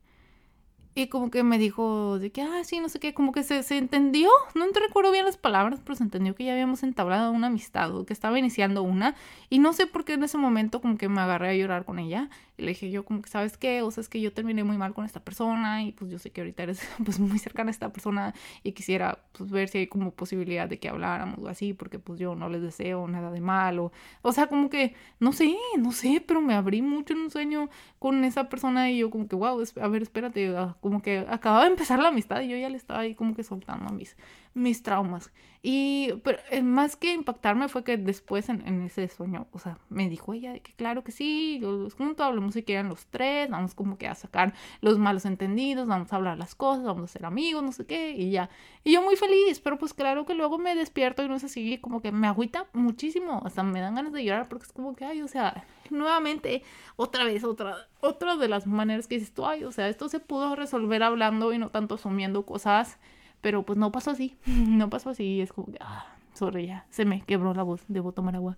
y 0.98 1.08
como 1.08 1.30
que 1.30 1.44
me 1.44 1.58
dijo 1.58 2.20
de 2.20 2.32
que, 2.32 2.42
ah, 2.42 2.64
sí, 2.64 2.80
no 2.80 2.88
sé 2.88 3.02
qué, 3.02 3.14
como 3.14 3.34
que 3.34 3.44
se, 3.44 3.64
se 3.64 3.78
entendió, 3.78 4.30
no 4.56 4.66
te 4.70 4.80
recuerdo 4.80 5.12
bien 5.12 5.26
las 5.26 5.36
palabras, 5.36 5.82
pero 5.84 5.98
se 5.98 6.04
entendió 6.04 6.36
que 6.36 6.46
ya 6.46 6.54
habíamos 6.54 6.84
entablado 6.84 7.34
una 7.34 7.48
amistad 7.48 7.94
o 7.94 8.06
que 8.06 8.14
estaba 8.14 8.40
iniciando 8.40 8.82
una. 8.82 9.14
Y 9.50 9.60
no 9.60 9.74
sé 9.74 9.88
por 9.88 10.06
qué 10.06 10.14
en 10.14 10.24
ese 10.24 10.38
momento 10.38 10.80
como 10.80 10.98
que 10.98 11.10
me 11.10 11.20
agarré 11.20 11.50
a 11.50 11.54
llorar 11.54 11.84
con 11.84 12.00
ella. 12.00 12.30
Y 12.58 12.62
le 12.62 12.70
dije 12.70 12.90
yo 12.90 13.04
como 13.04 13.22
que, 13.22 13.30
¿sabes 13.30 13.58
qué? 13.58 13.82
O 13.82 13.92
sea, 13.92 14.00
es 14.00 14.08
que 14.08 14.22
yo 14.22 14.32
terminé 14.32 14.64
muy 14.64 14.78
mal 14.78 14.94
con 14.94 15.04
esta 15.04 15.20
persona 15.20 15.84
y 15.84 15.92
pues 15.92 16.10
yo 16.10 16.18
sé 16.18 16.32
que 16.32 16.40
ahorita 16.40 16.64
eres 16.64 16.80
pues 17.04 17.20
muy 17.20 17.40
cercana 17.40 17.70
a 17.70 17.72
esta 17.72 17.92
persona 17.92 18.34
y 18.64 18.72
quisiera 18.72 19.20
pues 19.34 19.52
ver 19.52 19.68
si 19.68 19.80
hay 19.80 19.88
como 19.88 20.12
posibilidad 20.12 20.70
de 20.70 20.80
que 20.80 20.88
habláramos 20.88 21.40
o 21.40 21.50
así, 21.50 21.74
porque 21.74 22.00
pues 22.00 22.20
yo 22.20 22.36
no 22.36 22.48
les 22.48 22.62
deseo 22.62 23.06
nada 23.10 23.32
de 23.32 23.42
malo. 23.42 23.92
O 24.22 24.32
sea, 24.32 24.48
como 24.48 24.70
que, 24.70 24.96
no 25.20 25.34
sé, 25.34 25.58
no 25.78 25.92
sé, 25.92 26.24
pero 26.26 26.40
me 26.40 26.54
abrí 26.54 26.82
mucho 26.82 27.14
en 27.14 27.20
un 27.20 27.32
sueño 27.32 27.70
con 28.00 28.24
esa 28.24 28.48
persona 28.48 28.90
y 28.90 29.00
yo 29.00 29.10
como 29.10 29.28
que, 29.28 29.36
wow, 29.36 29.62
a 29.82 29.88
ver, 29.90 30.02
espérate, 30.04 30.56
ah, 30.56 30.78
como 30.86 31.02
que 31.02 31.26
acababa 31.28 31.64
de 31.64 31.72
empezar 31.72 31.98
la 31.98 32.10
amistad 32.10 32.42
y 32.42 32.48
yo 32.48 32.58
ya 32.58 32.70
le 32.70 32.78
estaba 32.78 33.00
ahí 33.00 33.16
como 33.16 33.34
que 33.34 33.42
soltando 33.42 33.92
mis, 33.92 34.16
mis 34.56 34.82
traumas. 34.82 35.32
Y 35.62 36.14
pero, 36.24 36.40
eh, 36.52 36.62
más 36.62 36.96
que 36.96 37.14
impactarme 37.14 37.68
fue 37.70 37.84
que 37.84 37.98
después 37.98 38.50
en, 38.50 38.84
ese 38.84 39.08
sueño, 39.08 39.48
o 39.52 39.60
sea, 39.60 39.80
me 39.90 40.10
dijo 40.10 40.34
ella 40.34 40.58
que 40.60 40.74
claro 40.74 41.04
que 41.04 41.12
sí, 41.12 41.58
los 41.60 41.96
juntos 41.96 42.26
hablamos 42.26 42.54
si 42.54 42.64
quieren 42.64 42.88
los 42.88 43.08
tres, 43.08 43.50
vamos 43.50 43.74
como 43.74 43.98
que 43.98 44.08
a 44.08 44.16
sacar 44.16 44.54
los 44.82 45.00
malos 45.00 45.26
entendidos, 45.26 45.88
vamos 45.88 46.14
a 46.14 46.18
hablar 46.18 46.38
las 46.38 46.54
cosas, 46.56 46.86
vamos 46.86 47.06
a 47.06 47.08
ser 47.08 47.26
amigos, 47.26 47.64
no 47.64 47.72
sé 47.72 47.86
qué, 47.86 48.12
y 48.12 48.30
ya. 48.32 48.50
Y 48.84 48.94
yo 48.94 49.02
muy 49.02 49.16
feliz, 49.16 49.60
pero 49.60 49.78
pues 49.80 49.94
claro 49.94 50.26
que 50.26 50.36
luego 50.36 50.60
me 50.60 50.76
despierto 50.76 51.24
y 51.24 51.28
no 51.28 51.36
es 51.36 51.44
así, 51.44 51.80
como 51.80 52.02
que 52.02 52.12
me 52.12 52.28
agüita 52.28 52.68
muchísimo, 52.74 53.42
hasta 53.44 53.64
me 53.64 53.82
dan 53.82 53.96
ganas 53.96 54.14
de 54.14 54.24
llorar 54.24 54.48
porque 54.48 54.66
es 54.66 54.72
como 54.72 54.96
que, 54.96 55.06
ay, 55.06 55.24
o 55.24 55.28
sea, 55.28 55.66
nuevamente, 55.90 56.64
otra 56.96 57.24
vez, 57.24 57.44
otra, 57.44 57.76
otra 58.02 58.38
de 58.38 58.48
las 58.48 58.68
maneras 58.68 59.08
que 59.08 59.16
dices 59.16 59.34
tú, 59.34 59.46
ay, 59.46 59.64
o 59.64 59.72
sea, 59.72 59.90
esto 59.90 60.10
se 60.10 60.20
pudo 60.20 60.56
resolver 60.56 61.02
hablando 61.02 61.54
y 61.54 61.58
no 61.58 61.72
tanto 61.72 61.96
asumiendo 61.96 62.46
cosas 62.46 63.00
pero 63.46 63.62
pues 63.62 63.78
no 63.78 63.92
pasó 63.92 64.10
así, 64.10 64.40
no 64.48 64.90
pasó 64.90 65.12
así, 65.12 65.40
es 65.40 65.54
como 65.54 65.68
que, 65.68 65.78
ah, 65.80 66.08
sorry, 66.34 66.66
ya, 66.66 66.88
se 66.90 67.06
me 67.06 67.22
quebró 67.22 67.54
la 67.54 67.62
voz, 67.62 67.84
debo 67.88 68.12
tomar 68.12 68.36
agua. 68.36 68.58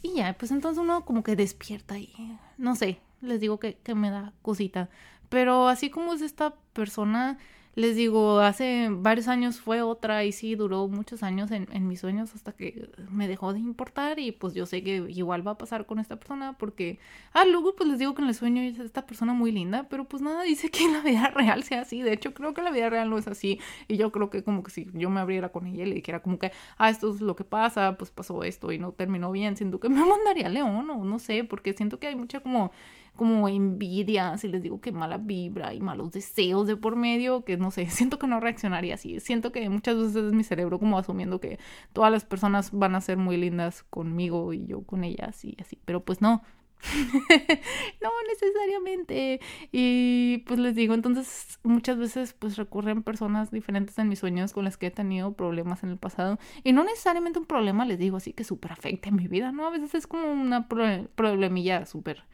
Y 0.00 0.14
ya, 0.14 0.32
pues 0.32 0.50
entonces 0.50 0.82
uno 0.82 1.04
como 1.04 1.22
que 1.22 1.36
despierta 1.36 1.98
y, 1.98 2.10
no 2.56 2.74
sé, 2.74 3.00
les 3.20 3.40
digo 3.40 3.60
que, 3.60 3.74
que 3.74 3.94
me 3.94 4.08
da 4.08 4.32
cosita. 4.40 4.88
Pero 5.34 5.66
así 5.66 5.90
como 5.90 6.14
es 6.14 6.22
esta 6.22 6.54
persona, 6.72 7.38
les 7.74 7.96
digo, 7.96 8.38
hace 8.38 8.86
varios 8.88 9.26
años 9.26 9.60
fue 9.60 9.82
otra 9.82 10.22
y 10.22 10.30
sí, 10.30 10.54
duró 10.54 10.86
muchos 10.86 11.24
años 11.24 11.50
en, 11.50 11.88
mis 11.88 11.98
sueños 11.98 12.32
hasta 12.36 12.52
que 12.52 12.88
me 13.10 13.26
dejó 13.26 13.52
de 13.52 13.58
importar 13.58 14.20
y 14.20 14.30
pues 14.30 14.54
yo 14.54 14.64
sé 14.64 14.84
que 14.84 15.04
igual 15.08 15.44
va 15.44 15.50
a 15.50 15.58
pasar 15.58 15.86
con 15.86 15.98
esta 15.98 16.14
persona 16.14 16.56
porque, 16.56 17.00
ah, 17.32 17.44
luego 17.46 17.74
pues 17.74 17.88
les 17.88 17.98
digo 17.98 18.14
que 18.14 18.22
en 18.22 18.28
el 18.28 18.36
sueño 18.36 18.62
es 18.62 18.78
esta 18.78 19.06
persona 19.06 19.34
muy 19.34 19.50
linda, 19.50 19.88
pero 19.90 20.04
pues 20.04 20.22
nada 20.22 20.44
dice 20.44 20.70
que 20.70 20.84
en 20.84 20.92
la 20.92 21.00
vida 21.00 21.26
real 21.34 21.64
sea 21.64 21.80
así, 21.80 22.00
de 22.00 22.12
hecho 22.12 22.32
creo 22.32 22.54
que 22.54 22.62
la 22.62 22.70
vida 22.70 22.88
real 22.88 23.10
no 23.10 23.18
es 23.18 23.26
así 23.26 23.58
y 23.88 23.96
yo 23.96 24.12
creo 24.12 24.30
que 24.30 24.44
como 24.44 24.62
que 24.62 24.70
si 24.70 24.86
yo 24.92 25.10
me 25.10 25.18
abriera 25.18 25.48
con 25.48 25.66
ella 25.66 25.82
y 25.82 25.88
le 25.88 25.96
dijera 25.96 26.22
como 26.22 26.38
que, 26.38 26.52
ah, 26.78 26.90
esto 26.90 27.12
es 27.12 27.20
lo 27.20 27.34
que 27.34 27.42
pasa, 27.42 27.96
pues 27.98 28.12
pasó 28.12 28.44
esto 28.44 28.70
y 28.70 28.78
no 28.78 28.92
terminó 28.92 29.32
bien, 29.32 29.56
siento 29.56 29.80
que 29.80 29.88
me 29.88 29.96
mandaría 30.06 30.46
a 30.46 30.50
León 30.50 30.88
o 30.90 31.04
no 31.04 31.18
sé, 31.18 31.42
porque 31.42 31.72
siento 31.72 31.98
que 31.98 32.06
hay 32.06 32.14
mucha 32.14 32.38
como 32.38 32.70
como 33.16 33.48
envidia, 33.48 34.36
si 34.38 34.48
les 34.48 34.62
digo 34.62 34.80
que 34.80 34.92
mala 34.92 35.18
vibra 35.18 35.72
y 35.72 35.80
malos 35.80 36.12
deseos 36.12 36.66
de 36.66 36.76
por 36.76 36.96
medio, 36.96 37.44
que 37.44 37.56
no 37.56 37.70
sé, 37.70 37.86
siento 37.90 38.18
que 38.18 38.26
no 38.26 38.40
reaccionaría 38.40 38.94
así. 38.94 39.20
Siento 39.20 39.52
que 39.52 39.68
muchas 39.70 39.96
veces 39.96 40.16
es 40.16 40.32
mi 40.32 40.44
cerebro 40.44 40.78
como 40.78 40.98
asumiendo 40.98 41.40
que 41.40 41.58
todas 41.92 42.10
las 42.10 42.24
personas 42.24 42.72
van 42.72 42.94
a 42.94 43.00
ser 43.00 43.16
muy 43.16 43.36
lindas 43.36 43.84
conmigo 43.84 44.52
y 44.52 44.66
yo 44.66 44.82
con 44.82 45.04
ellas 45.04 45.44
y 45.44 45.56
así, 45.60 45.78
pero 45.84 46.04
pues 46.04 46.20
no. 46.20 46.42
no 48.02 48.10
necesariamente 48.28 49.40
y 49.72 50.38
pues 50.46 50.58
les 50.58 50.74
digo 50.74 50.92
entonces 50.92 51.58
muchas 51.62 51.96
veces 51.96 52.34
pues 52.34 52.56
recurren 52.56 53.02
personas 53.02 53.50
diferentes 53.50 53.98
en 53.98 54.08
mis 54.08 54.18
sueños 54.18 54.52
con 54.52 54.64
las 54.64 54.76
que 54.76 54.88
he 54.88 54.90
tenido 54.90 55.32
problemas 55.32 55.82
en 55.82 55.90
el 55.90 55.96
pasado 55.96 56.38
y 56.62 56.72
no 56.72 56.84
necesariamente 56.84 57.38
un 57.38 57.46
problema 57.46 57.86
les 57.86 57.98
digo 57.98 58.18
así 58.18 58.34
que 58.34 58.44
súper 58.44 58.72
afecte 58.72 59.08
a 59.08 59.12
mi 59.12 59.28
vida 59.28 59.50
no 59.50 59.66
a 59.66 59.70
veces 59.70 59.94
es 59.94 60.06
como 60.06 60.30
una 60.30 60.68
problemilla 60.68 61.86
súper 61.86 62.24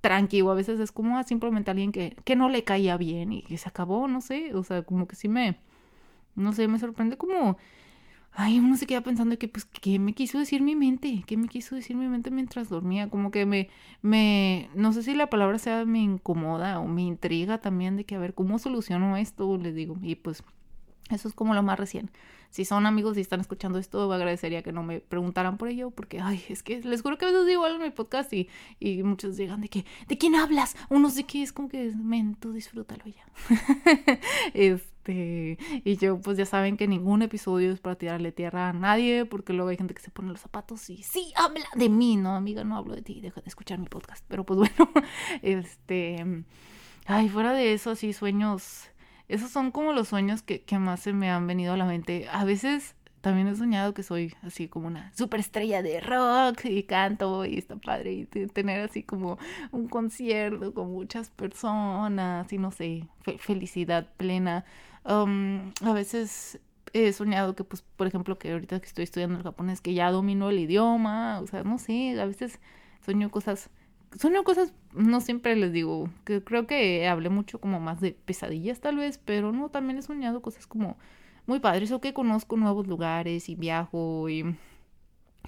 tranquilo. 0.00 0.50
A 0.50 0.54
veces 0.54 0.80
es 0.80 0.92
como 0.92 1.22
simplemente 1.24 1.70
alguien 1.70 1.92
que, 1.92 2.16
que 2.24 2.36
no 2.36 2.48
le 2.48 2.64
caía 2.64 2.96
bien 2.96 3.32
y 3.32 3.42
que 3.42 3.58
se 3.58 3.68
acabó, 3.68 4.08
no 4.08 4.20
sé. 4.20 4.54
O 4.54 4.64
sea, 4.64 4.82
como 4.82 5.06
que 5.08 5.16
sí 5.16 5.28
me, 5.28 5.56
no 6.34 6.52
sé, 6.52 6.68
me 6.68 6.78
sorprende 6.78 7.16
como, 7.16 7.58
ay, 8.32 8.58
uno 8.58 8.76
se 8.76 8.86
queda 8.86 9.02
pensando 9.02 9.38
que, 9.38 9.48
pues, 9.48 9.64
¿qué 9.64 9.98
me 9.98 10.14
quiso 10.14 10.38
decir 10.38 10.62
mi 10.62 10.76
mente? 10.76 11.22
¿Qué 11.26 11.36
me 11.36 11.48
quiso 11.48 11.74
decir 11.74 11.96
mi 11.96 12.08
mente 12.08 12.30
mientras 12.30 12.68
dormía? 12.68 13.08
Como 13.10 13.30
que 13.30 13.46
me, 13.46 13.68
me, 14.02 14.70
no 14.74 14.92
sé 14.92 15.02
si 15.02 15.14
la 15.14 15.28
palabra 15.30 15.58
sea 15.58 15.84
me 15.84 16.00
incomoda 16.00 16.80
o 16.80 16.86
me 16.86 17.02
intriga 17.02 17.58
también 17.58 17.96
de 17.96 18.04
que, 18.04 18.14
a 18.16 18.18
ver, 18.18 18.34
¿cómo 18.34 18.58
soluciono 18.58 19.16
esto? 19.16 19.56
Les 19.58 19.74
digo, 19.74 19.98
y 20.02 20.16
pues, 20.16 20.44
eso 21.10 21.28
es 21.28 21.34
como 21.34 21.54
lo 21.54 21.62
más 21.62 21.78
recién 21.78 22.10
si 22.50 22.64
son 22.64 22.86
amigos 22.86 23.16
y 23.16 23.20
están 23.20 23.40
escuchando 23.40 23.78
esto, 23.78 24.12
agradecería 24.12 24.62
que 24.62 24.72
no 24.72 24.82
me 24.82 25.00
preguntaran 25.00 25.56
por 25.56 25.68
ello, 25.68 25.90
porque, 25.90 26.20
ay, 26.20 26.44
es 26.48 26.62
que 26.62 26.80
les 26.82 27.00
juro 27.00 27.16
que 27.16 27.24
a 27.24 27.28
veces 27.28 27.46
digo 27.46 27.64
algo 27.64 27.76
en 27.76 27.84
mi 27.84 27.90
podcast 27.90 28.32
y, 28.32 28.48
y 28.80 29.04
muchos 29.04 29.36
llegan 29.36 29.60
de 29.60 29.68
que, 29.68 29.84
¿de 30.08 30.18
quién 30.18 30.34
hablas? 30.34 30.76
Uno 30.88 31.10
sé 31.10 31.24
que 31.24 31.42
es 31.42 31.52
como 31.52 31.68
que, 31.68 31.92
men, 31.96 32.34
tú 32.34 32.52
disfrútalo 32.52 33.04
ya. 33.04 33.24
este, 34.54 35.58
y 35.84 35.96
yo, 35.96 36.20
pues 36.20 36.36
ya 36.36 36.44
saben 36.44 36.76
que 36.76 36.88
ningún 36.88 37.22
episodio 37.22 37.70
es 37.70 37.78
para 37.78 37.94
tirarle 37.94 38.32
tierra 38.32 38.68
a 38.68 38.72
nadie, 38.72 39.26
porque 39.26 39.52
luego 39.52 39.70
hay 39.70 39.76
gente 39.76 39.94
que 39.94 40.02
se 40.02 40.10
pone 40.10 40.30
los 40.30 40.40
zapatos 40.40 40.90
y, 40.90 41.04
sí, 41.04 41.32
habla 41.36 41.66
de 41.76 41.88
mí, 41.88 42.16
no, 42.16 42.34
amiga, 42.34 42.64
no 42.64 42.76
hablo 42.76 42.96
de 42.96 43.02
ti, 43.02 43.20
deja 43.20 43.40
de 43.40 43.48
escuchar 43.48 43.78
mi 43.78 43.86
podcast. 43.86 44.24
Pero 44.26 44.44
pues 44.44 44.58
bueno, 44.76 44.92
este, 45.42 46.44
ay, 47.06 47.28
fuera 47.28 47.52
de 47.52 47.74
eso, 47.74 47.90
así 47.90 48.12
sueños 48.12 48.90
esos 49.30 49.50
son 49.50 49.70
como 49.70 49.92
los 49.92 50.08
sueños 50.08 50.42
que, 50.42 50.62
que 50.62 50.78
más 50.78 51.00
se 51.00 51.12
me 51.12 51.30
han 51.30 51.46
venido 51.46 51.74
a 51.74 51.76
la 51.76 51.84
mente. 51.84 52.26
A 52.30 52.44
veces 52.44 52.94
también 53.20 53.48
he 53.48 53.54
soñado 53.54 53.92
que 53.92 54.02
soy 54.02 54.34
así 54.42 54.68
como 54.68 54.86
una 54.86 55.12
superestrella 55.14 55.82
de 55.82 56.00
rock 56.00 56.64
y 56.64 56.84
canto 56.84 57.44
y 57.44 57.58
está 57.58 57.76
padre 57.76 58.12
y 58.12 58.24
tener 58.24 58.80
así 58.80 59.02
como 59.02 59.38
un 59.72 59.88
concierto 59.88 60.72
con 60.72 60.90
muchas 60.90 61.30
personas 61.30 62.50
y 62.52 62.58
no 62.58 62.70
sé, 62.70 63.08
felicidad 63.38 64.08
plena. 64.16 64.64
Um, 65.04 65.72
a 65.82 65.92
veces 65.92 66.60
he 66.92 67.12
soñado 67.12 67.54
que 67.54 67.62
pues 67.62 67.82
por 67.82 68.06
ejemplo 68.06 68.38
que 68.38 68.52
ahorita 68.52 68.80
que 68.80 68.86
estoy 68.86 69.04
estudiando 69.04 69.36
el 69.36 69.44
japonés 69.44 69.80
que 69.80 69.94
ya 69.94 70.10
domino 70.10 70.50
el 70.50 70.58
idioma, 70.58 71.40
o 71.40 71.46
sea, 71.46 71.62
no 71.62 71.78
sé, 71.78 72.18
a 72.20 72.24
veces 72.24 72.58
sueño 73.04 73.30
cosas 73.30 73.70
son 74.18 74.34
cosas, 74.42 74.72
no 74.92 75.20
siempre 75.20 75.54
les 75.56 75.72
digo, 75.72 76.08
que 76.24 76.42
creo 76.42 76.66
que 76.66 77.06
hablé 77.06 77.28
mucho 77.28 77.60
como 77.60 77.80
más 77.80 78.00
de 78.00 78.12
pesadillas 78.12 78.80
tal 78.80 78.96
vez, 78.96 79.18
pero 79.18 79.52
no, 79.52 79.68
también 79.68 79.98
he 79.98 80.02
soñado 80.02 80.42
cosas 80.42 80.66
como 80.66 80.98
muy 81.46 81.60
padres 81.60 81.92
o 81.92 82.00
que 82.00 82.12
conozco 82.12 82.56
nuevos 82.56 82.86
lugares 82.86 83.48
y 83.48 83.54
viajo 83.54 84.28
y... 84.28 84.56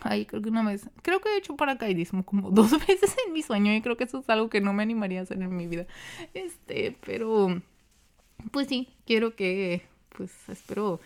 Ay, 0.00 0.26
creo 0.26 0.42
que 0.42 0.48
una 0.48 0.64
vez, 0.64 0.88
creo 1.02 1.20
que 1.20 1.28
he 1.28 1.38
hecho 1.38 1.56
paracaidismo 1.56 2.24
como 2.24 2.50
dos 2.52 2.72
veces 2.86 3.14
en 3.26 3.32
mi 3.32 3.42
sueño 3.42 3.72
y 3.74 3.82
creo 3.82 3.96
que 3.96 4.04
eso 4.04 4.18
es 4.18 4.28
algo 4.30 4.48
que 4.48 4.60
no 4.60 4.72
me 4.72 4.82
animaría 4.82 5.20
a 5.20 5.22
hacer 5.22 5.40
en 5.40 5.56
mi 5.56 5.66
vida. 5.66 5.86
Este, 6.34 6.96
pero 7.04 7.60
pues 8.50 8.68
sí, 8.68 8.88
quiero 9.06 9.36
que, 9.36 9.82
pues 10.16 10.32
espero 10.48 11.00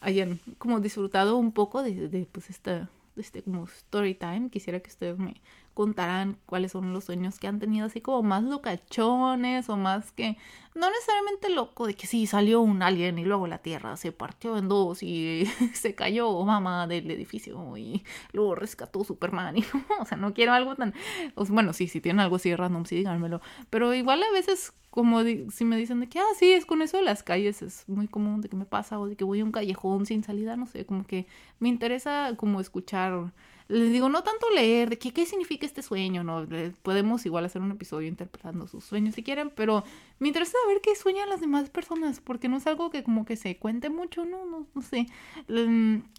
hayan 0.00 0.40
como 0.58 0.80
disfrutado 0.80 1.36
un 1.36 1.52
poco 1.52 1.82
de, 1.82 2.08
de 2.08 2.26
pues 2.26 2.50
esta, 2.50 2.90
este 3.16 3.42
como 3.42 3.64
story 3.64 4.14
time. 4.14 4.50
Quisiera 4.50 4.80
que 4.80 4.90
ustedes 4.90 5.18
me 5.18 5.40
contarán 5.74 6.38
cuáles 6.46 6.72
son 6.72 6.92
los 6.92 7.04
sueños 7.04 7.38
que 7.38 7.48
han 7.48 7.58
tenido 7.58 7.86
así 7.86 8.00
como 8.00 8.22
más 8.22 8.42
locachones 8.42 9.68
o 9.68 9.76
más 9.76 10.12
que 10.12 10.36
no 10.74 10.88
necesariamente 10.90 11.50
loco 11.50 11.86
de 11.86 11.94
que 11.94 12.06
sí 12.06 12.26
salió 12.26 12.60
un 12.60 12.82
alien 12.82 13.18
y 13.18 13.24
luego 13.24 13.46
la 13.46 13.58
tierra 13.58 13.96
se 13.96 14.12
partió 14.12 14.56
en 14.56 14.68
dos 14.68 15.02
y 15.02 15.44
se 15.74 15.94
cayó 15.94 16.28
Obama 16.28 16.86
del 16.86 17.10
edificio 17.10 17.76
y 17.76 18.04
luego 18.32 18.54
rescató 18.54 19.04
Superman 19.04 19.58
y 19.58 19.64
o 20.00 20.04
sea 20.04 20.16
no 20.16 20.34
quiero 20.34 20.52
algo 20.52 20.76
tan 20.76 20.94
bueno 21.48 21.72
sí 21.72 21.88
si 21.88 22.00
tienen 22.00 22.20
algo 22.20 22.36
así 22.36 22.54
random 22.54 22.84
sí 22.84 22.96
díganmelo 22.96 23.40
pero 23.70 23.94
igual 23.94 24.22
a 24.22 24.32
veces 24.32 24.72
como 24.90 25.22
si 25.22 25.64
me 25.64 25.76
dicen 25.76 26.00
de 26.00 26.08
que 26.08 26.18
ah 26.18 26.34
sí 26.38 26.52
es 26.52 26.66
con 26.66 26.82
eso 26.82 26.98
de 26.98 27.02
las 27.02 27.22
calles 27.22 27.62
es 27.62 27.88
muy 27.88 28.08
común 28.08 28.42
de 28.42 28.48
que 28.48 28.56
me 28.56 28.66
pasa 28.66 28.98
o 28.98 29.06
de 29.06 29.16
que 29.16 29.24
voy 29.24 29.40
a 29.40 29.44
un 29.44 29.52
callejón 29.52 30.06
sin 30.06 30.22
salida 30.22 30.56
no 30.56 30.66
sé 30.66 30.84
como 30.84 31.06
que 31.06 31.26
me 31.60 31.68
interesa 31.68 32.34
como 32.36 32.60
escuchar 32.60 33.32
les 33.72 33.90
digo, 33.90 34.08
no 34.10 34.22
tanto 34.22 34.50
leer 34.50 34.90
de 34.90 34.98
qué, 34.98 35.12
qué 35.12 35.24
significa 35.24 35.64
este 35.64 35.82
sueño, 35.82 36.22
¿no? 36.22 36.46
Podemos 36.82 37.24
igual 37.24 37.46
hacer 37.46 37.62
un 37.62 37.70
episodio 37.70 38.06
interpretando 38.06 38.66
sus 38.66 38.84
sueños 38.84 39.14
si 39.14 39.22
quieren, 39.22 39.50
pero 39.50 39.82
me 40.18 40.28
interesa 40.28 40.58
saber 40.62 40.82
qué 40.82 40.94
sueñan 40.94 41.30
las 41.30 41.40
demás 41.40 41.70
personas, 41.70 42.20
porque 42.20 42.48
no 42.48 42.58
es 42.58 42.66
algo 42.66 42.90
que 42.90 43.02
como 43.02 43.24
que 43.24 43.36
se 43.36 43.56
cuente 43.56 43.88
mucho, 43.88 44.26
¿no? 44.26 44.44
No, 44.44 44.66
no 44.74 44.82
sé. 44.82 45.06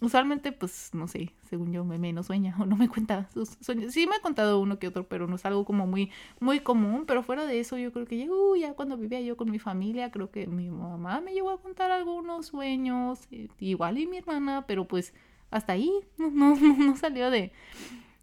usualmente, 0.02 0.50
pues, 0.50 0.90
no 0.94 1.06
sé, 1.06 1.32
según 1.48 1.72
yo, 1.72 1.84
me 1.84 2.12
no 2.12 2.24
sueña 2.24 2.56
o 2.60 2.66
no 2.66 2.76
me 2.76 2.88
cuenta 2.88 3.28
sus 3.32 3.50
sueños. 3.60 3.92
Sí 3.92 4.06
me 4.08 4.16
ha 4.16 4.20
contado 4.20 4.58
uno 4.58 4.80
que 4.80 4.88
otro, 4.88 5.06
pero 5.06 5.28
no 5.28 5.36
es 5.36 5.44
algo 5.46 5.64
como 5.64 5.86
muy, 5.86 6.10
muy 6.40 6.58
común, 6.58 7.04
pero 7.06 7.22
fuera 7.22 7.46
de 7.46 7.60
eso 7.60 7.78
yo 7.78 7.92
creo 7.92 8.06
que 8.06 8.28
uh, 8.28 8.56
ya 8.56 8.74
cuando 8.74 8.96
vivía 8.96 9.20
yo 9.20 9.36
con 9.36 9.50
mi 9.50 9.60
familia, 9.60 10.10
creo 10.10 10.30
que 10.30 10.48
mi 10.48 10.70
mamá 10.70 11.20
me 11.20 11.32
llegó 11.32 11.50
a 11.50 11.60
contar 11.60 11.92
algunos 11.92 12.46
sueños, 12.46 13.20
eh, 13.30 13.48
igual 13.60 13.98
y 13.98 14.08
mi 14.08 14.18
hermana, 14.18 14.66
pero 14.66 14.88
pues 14.88 15.14
hasta 15.54 15.72
ahí, 15.74 15.90
no, 16.18 16.30
no, 16.56 16.56
no 16.56 16.96
salió 16.96 17.30
de, 17.30 17.52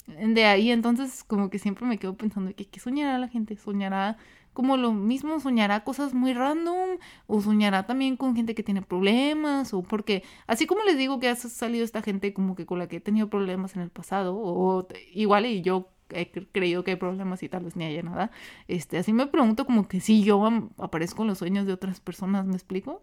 de 0.07 0.45
ahí. 0.45 0.71
Entonces, 0.71 1.23
como 1.23 1.49
que 1.49 1.59
siempre 1.59 1.85
me 1.85 1.97
quedo 1.97 2.15
pensando 2.15 2.53
que 2.55 2.67
qué 2.67 2.79
soñará 2.79 3.17
la 3.17 3.27
gente, 3.27 3.55
soñará 3.55 4.17
como 4.53 4.75
lo 4.75 4.91
mismo, 4.91 5.39
soñará 5.39 5.85
cosas 5.85 6.13
muy 6.13 6.33
random 6.33 6.97
o 7.27 7.41
soñará 7.41 7.85
también 7.85 8.17
con 8.17 8.35
gente 8.35 8.53
que 8.53 8.63
tiene 8.63 8.81
problemas 8.81 9.73
o 9.73 9.81
porque 9.81 10.23
así 10.45 10.67
como 10.67 10.83
les 10.83 10.97
digo 10.97 11.21
que 11.21 11.29
ha 11.29 11.35
salido 11.35 11.85
esta 11.85 12.01
gente 12.01 12.33
como 12.33 12.55
que 12.55 12.65
con 12.65 12.77
la 12.77 12.87
que 12.87 12.97
he 12.97 12.99
tenido 12.99 13.29
problemas 13.29 13.77
en 13.77 13.81
el 13.81 13.89
pasado 13.91 14.35
o 14.35 14.85
igual 15.13 15.45
y 15.45 15.61
yo 15.61 15.89
he 16.09 16.29
creído 16.29 16.83
que 16.83 16.91
hay 16.91 16.97
problemas 16.97 17.41
y 17.43 17.47
tal 17.47 17.63
vez 17.63 17.77
ni 17.77 17.85
haya 17.85 18.03
nada, 18.03 18.31
este, 18.67 18.97
así 18.97 19.13
me 19.13 19.27
pregunto 19.27 19.65
como 19.65 19.87
que 19.87 20.01
si 20.01 20.23
yo 20.23 20.45
aparezco 20.77 21.21
en 21.21 21.29
los 21.29 21.37
sueños 21.37 21.65
de 21.65 21.71
otras 21.71 22.01
personas, 22.01 22.45
¿me 22.45 22.55
explico? 22.55 23.01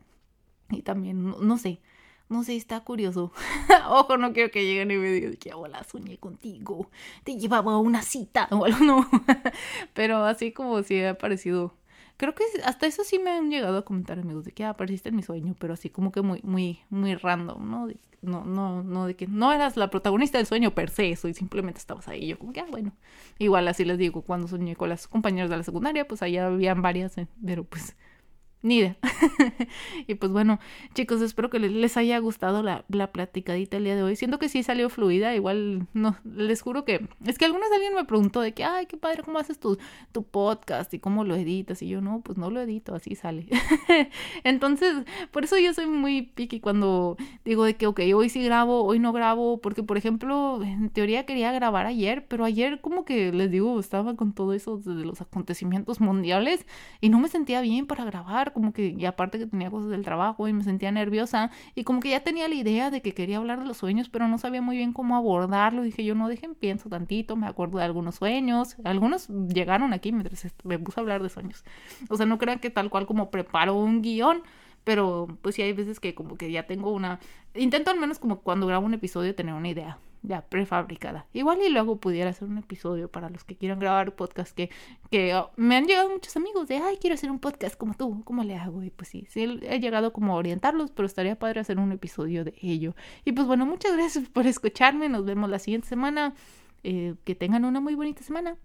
Y 0.70 0.82
también, 0.82 1.34
no 1.40 1.56
sé, 1.56 1.80
no 2.28 2.44
sé, 2.44 2.56
está 2.56 2.80
curioso. 2.80 3.32
Ojo, 3.88 4.16
no 4.16 4.32
quiero 4.32 4.50
que 4.50 4.64
lleguen 4.64 4.90
y 4.90 4.96
me 4.96 5.10
digan 5.10 5.36
que 5.36 5.54
hola, 5.54 5.84
soñé 5.84 6.18
contigo. 6.18 6.90
Te 7.24 7.36
llevaba 7.36 7.72
a 7.72 7.78
una 7.78 8.02
cita 8.02 8.48
o 8.50 8.64
algo, 8.64 8.84
no. 8.84 9.08
Pero 9.94 10.24
así 10.24 10.52
como 10.52 10.82
si 10.82 11.00
ha 11.00 11.10
aparecido 11.10 11.74
Creo 12.18 12.34
que 12.34 12.42
hasta 12.64 12.86
eso 12.88 13.04
sí 13.04 13.20
me 13.20 13.30
han 13.30 13.48
llegado 13.48 13.78
a 13.78 13.84
comentar 13.84 14.18
amigos 14.18 14.44
de 14.44 14.50
que 14.50 14.64
ah, 14.64 14.70
apareciste 14.70 15.08
en 15.08 15.14
mi 15.14 15.22
sueño, 15.22 15.54
pero 15.56 15.74
así 15.74 15.88
como 15.88 16.10
que 16.10 16.20
muy, 16.20 16.40
muy, 16.42 16.80
muy 16.90 17.14
random, 17.14 17.70
¿no? 17.70 17.86
no, 18.22 18.44
no, 18.44 18.82
no, 18.82 19.06
de 19.06 19.14
que 19.14 19.28
no 19.28 19.52
eras 19.52 19.76
la 19.76 19.88
protagonista 19.88 20.36
del 20.36 20.46
sueño 20.48 20.74
per 20.74 20.90
se, 20.90 21.12
eso 21.12 21.28
y 21.28 21.34
simplemente 21.34 21.78
estabas 21.78 22.08
ahí. 22.08 22.26
Yo 22.26 22.36
como 22.36 22.52
que, 22.52 22.58
ah, 22.58 22.66
bueno, 22.68 22.92
igual 23.38 23.68
así 23.68 23.84
les 23.84 23.98
digo, 23.98 24.22
cuando 24.22 24.48
soñé 24.48 24.74
con 24.74 24.88
las 24.88 25.06
compañeras 25.06 25.48
de 25.48 25.58
la 25.58 25.62
secundaria, 25.62 26.08
pues 26.08 26.20
allá 26.22 26.46
habían 26.46 26.82
varias, 26.82 27.16
eh, 27.18 27.28
pero 27.46 27.62
pues 27.62 27.94
ni 28.62 28.78
idea. 28.78 28.96
y 30.06 30.14
pues 30.14 30.32
bueno, 30.32 30.58
chicos, 30.94 31.22
espero 31.22 31.50
que 31.50 31.58
les 31.58 31.96
haya 31.96 32.18
gustado 32.18 32.62
la, 32.62 32.84
la 32.88 33.12
platicadita 33.12 33.76
el 33.76 33.84
día 33.84 33.96
de 33.96 34.02
hoy. 34.02 34.16
Siento 34.16 34.38
que 34.38 34.48
sí 34.48 34.62
salió 34.62 34.90
fluida, 34.90 35.34
igual 35.34 35.86
no, 35.94 36.16
les 36.24 36.62
juro 36.62 36.84
que 36.84 37.08
es 37.24 37.38
que 37.38 37.44
algunas 37.44 37.70
alguien 37.72 37.94
me 37.94 38.04
preguntó 38.04 38.40
de 38.40 38.54
que, 38.54 38.64
ay, 38.64 38.86
qué 38.86 38.96
padre, 38.96 39.22
¿cómo 39.22 39.38
haces 39.38 39.60
tu, 39.60 39.78
tu 40.12 40.24
podcast 40.24 40.92
y 40.94 40.98
cómo 40.98 41.24
lo 41.24 41.36
editas? 41.36 41.82
Y 41.82 41.88
yo, 41.88 42.00
no, 42.00 42.20
pues 42.20 42.36
no 42.38 42.50
lo 42.50 42.60
edito, 42.60 42.94
así 42.94 43.14
sale. 43.14 43.46
Entonces, 44.44 45.04
por 45.30 45.44
eso 45.44 45.56
yo 45.58 45.72
soy 45.74 45.86
muy 45.86 46.22
picky 46.22 46.60
cuando 46.60 47.16
digo 47.44 47.64
de 47.64 47.76
que, 47.76 47.86
ok, 47.86 48.00
hoy 48.14 48.28
sí 48.28 48.42
grabo, 48.42 48.84
hoy 48.84 48.98
no 48.98 49.12
grabo, 49.12 49.60
porque 49.60 49.82
por 49.82 49.96
ejemplo, 49.96 50.62
en 50.62 50.90
teoría 50.90 51.26
quería 51.26 51.52
grabar 51.52 51.86
ayer, 51.86 52.26
pero 52.26 52.44
ayer 52.44 52.80
como 52.80 53.04
que 53.04 53.32
les 53.32 53.50
digo, 53.50 53.78
estaba 53.78 54.16
con 54.16 54.32
todo 54.32 54.52
eso 54.52 54.78
de 54.78 55.04
los 55.04 55.20
acontecimientos 55.20 56.00
mundiales 56.00 56.66
y 57.00 57.08
no 57.08 57.20
me 57.20 57.28
sentía 57.28 57.60
bien 57.60 57.86
para 57.86 58.04
grabar 58.04 58.47
como 58.52 58.72
que, 58.72 58.94
y 58.98 59.04
aparte 59.04 59.38
que 59.38 59.46
tenía 59.46 59.70
cosas 59.70 59.90
del 59.90 60.04
trabajo 60.04 60.48
y 60.48 60.52
me 60.52 60.64
sentía 60.64 60.90
nerviosa, 60.92 61.50
y 61.74 61.84
como 61.84 62.00
que 62.00 62.10
ya 62.10 62.20
tenía 62.20 62.48
la 62.48 62.54
idea 62.54 62.90
de 62.90 63.02
que 63.02 63.12
quería 63.12 63.38
hablar 63.38 63.60
de 63.60 63.66
los 63.66 63.76
sueños, 63.76 64.08
pero 64.08 64.28
no 64.28 64.38
sabía 64.38 64.62
muy 64.62 64.76
bien 64.76 64.92
cómo 64.92 65.16
abordarlo. 65.16 65.82
Dije, 65.82 66.04
yo 66.04 66.14
no 66.14 66.28
dejen, 66.28 66.54
pienso 66.54 66.88
tantito, 66.88 67.36
me 67.36 67.46
acuerdo 67.46 67.78
de 67.78 67.84
algunos 67.84 68.16
sueños. 68.16 68.76
Algunos 68.84 69.28
llegaron 69.28 69.92
aquí 69.92 70.12
mientras 70.12 70.46
me 70.64 70.78
puse 70.78 71.00
a 71.00 71.02
hablar 71.02 71.22
de 71.22 71.28
sueños. 71.28 71.64
O 72.08 72.16
sea, 72.16 72.26
no 72.26 72.38
crean 72.38 72.58
que 72.58 72.70
tal 72.70 72.90
cual 72.90 73.06
como 73.06 73.30
preparo 73.30 73.74
un 73.74 74.02
guion, 74.02 74.42
pero 74.84 75.28
pues 75.42 75.54
sí 75.54 75.62
hay 75.62 75.72
veces 75.72 76.00
que 76.00 76.14
como 76.14 76.36
que 76.36 76.50
ya 76.50 76.66
tengo 76.66 76.92
una... 76.92 77.20
Intento 77.54 77.90
al 77.90 77.98
menos 77.98 78.18
como 78.18 78.40
cuando 78.40 78.66
grabo 78.66 78.86
un 78.86 78.94
episodio 78.94 79.34
tener 79.34 79.54
una 79.54 79.68
idea 79.68 79.98
ya 80.22 80.42
prefabricada. 80.42 81.26
Igual 81.32 81.60
y 81.62 81.70
luego 81.70 81.96
pudiera 81.96 82.30
hacer 82.30 82.48
un 82.48 82.58
episodio 82.58 83.10
para 83.10 83.30
los 83.30 83.44
que 83.44 83.56
quieran 83.56 83.78
grabar 83.78 84.14
podcast 84.14 84.54
que, 84.54 84.70
que 85.10 85.34
oh, 85.34 85.50
me 85.56 85.76
han 85.76 85.86
llegado 85.86 86.10
muchos 86.10 86.36
amigos 86.36 86.68
de, 86.68 86.76
ay, 86.76 86.98
quiero 87.00 87.14
hacer 87.14 87.30
un 87.30 87.38
podcast 87.38 87.76
como 87.76 87.94
tú, 87.94 88.22
¿cómo 88.24 88.44
le 88.44 88.56
hago? 88.56 88.82
Y 88.82 88.90
pues 88.90 89.08
sí, 89.08 89.26
sí 89.28 89.60
he 89.62 89.80
llegado 89.80 90.12
como 90.12 90.34
a 90.34 90.36
orientarlos, 90.36 90.90
pero 90.90 91.06
estaría 91.06 91.38
padre 91.38 91.60
hacer 91.60 91.78
un 91.78 91.92
episodio 91.92 92.44
de 92.44 92.54
ello. 92.60 92.94
Y 93.24 93.32
pues 93.32 93.46
bueno, 93.46 93.66
muchas 93.66 93.96
gracias 93.96 94.28
por 94.28 94.46
escucharme, 94.46 95.08
nos 95.08 95.24
vemos 95.24 95.50
la 95.50 95.58
siguiente 95.58 95.88
semana. 95.88 96.34
Eh, 96.84 97.16
que 97.24 97.34
tengan 97.34 97.64
una 97.64 97.80
muy 97.80 97.96
bonita 97.96 98.22
semana. 98.22 98.56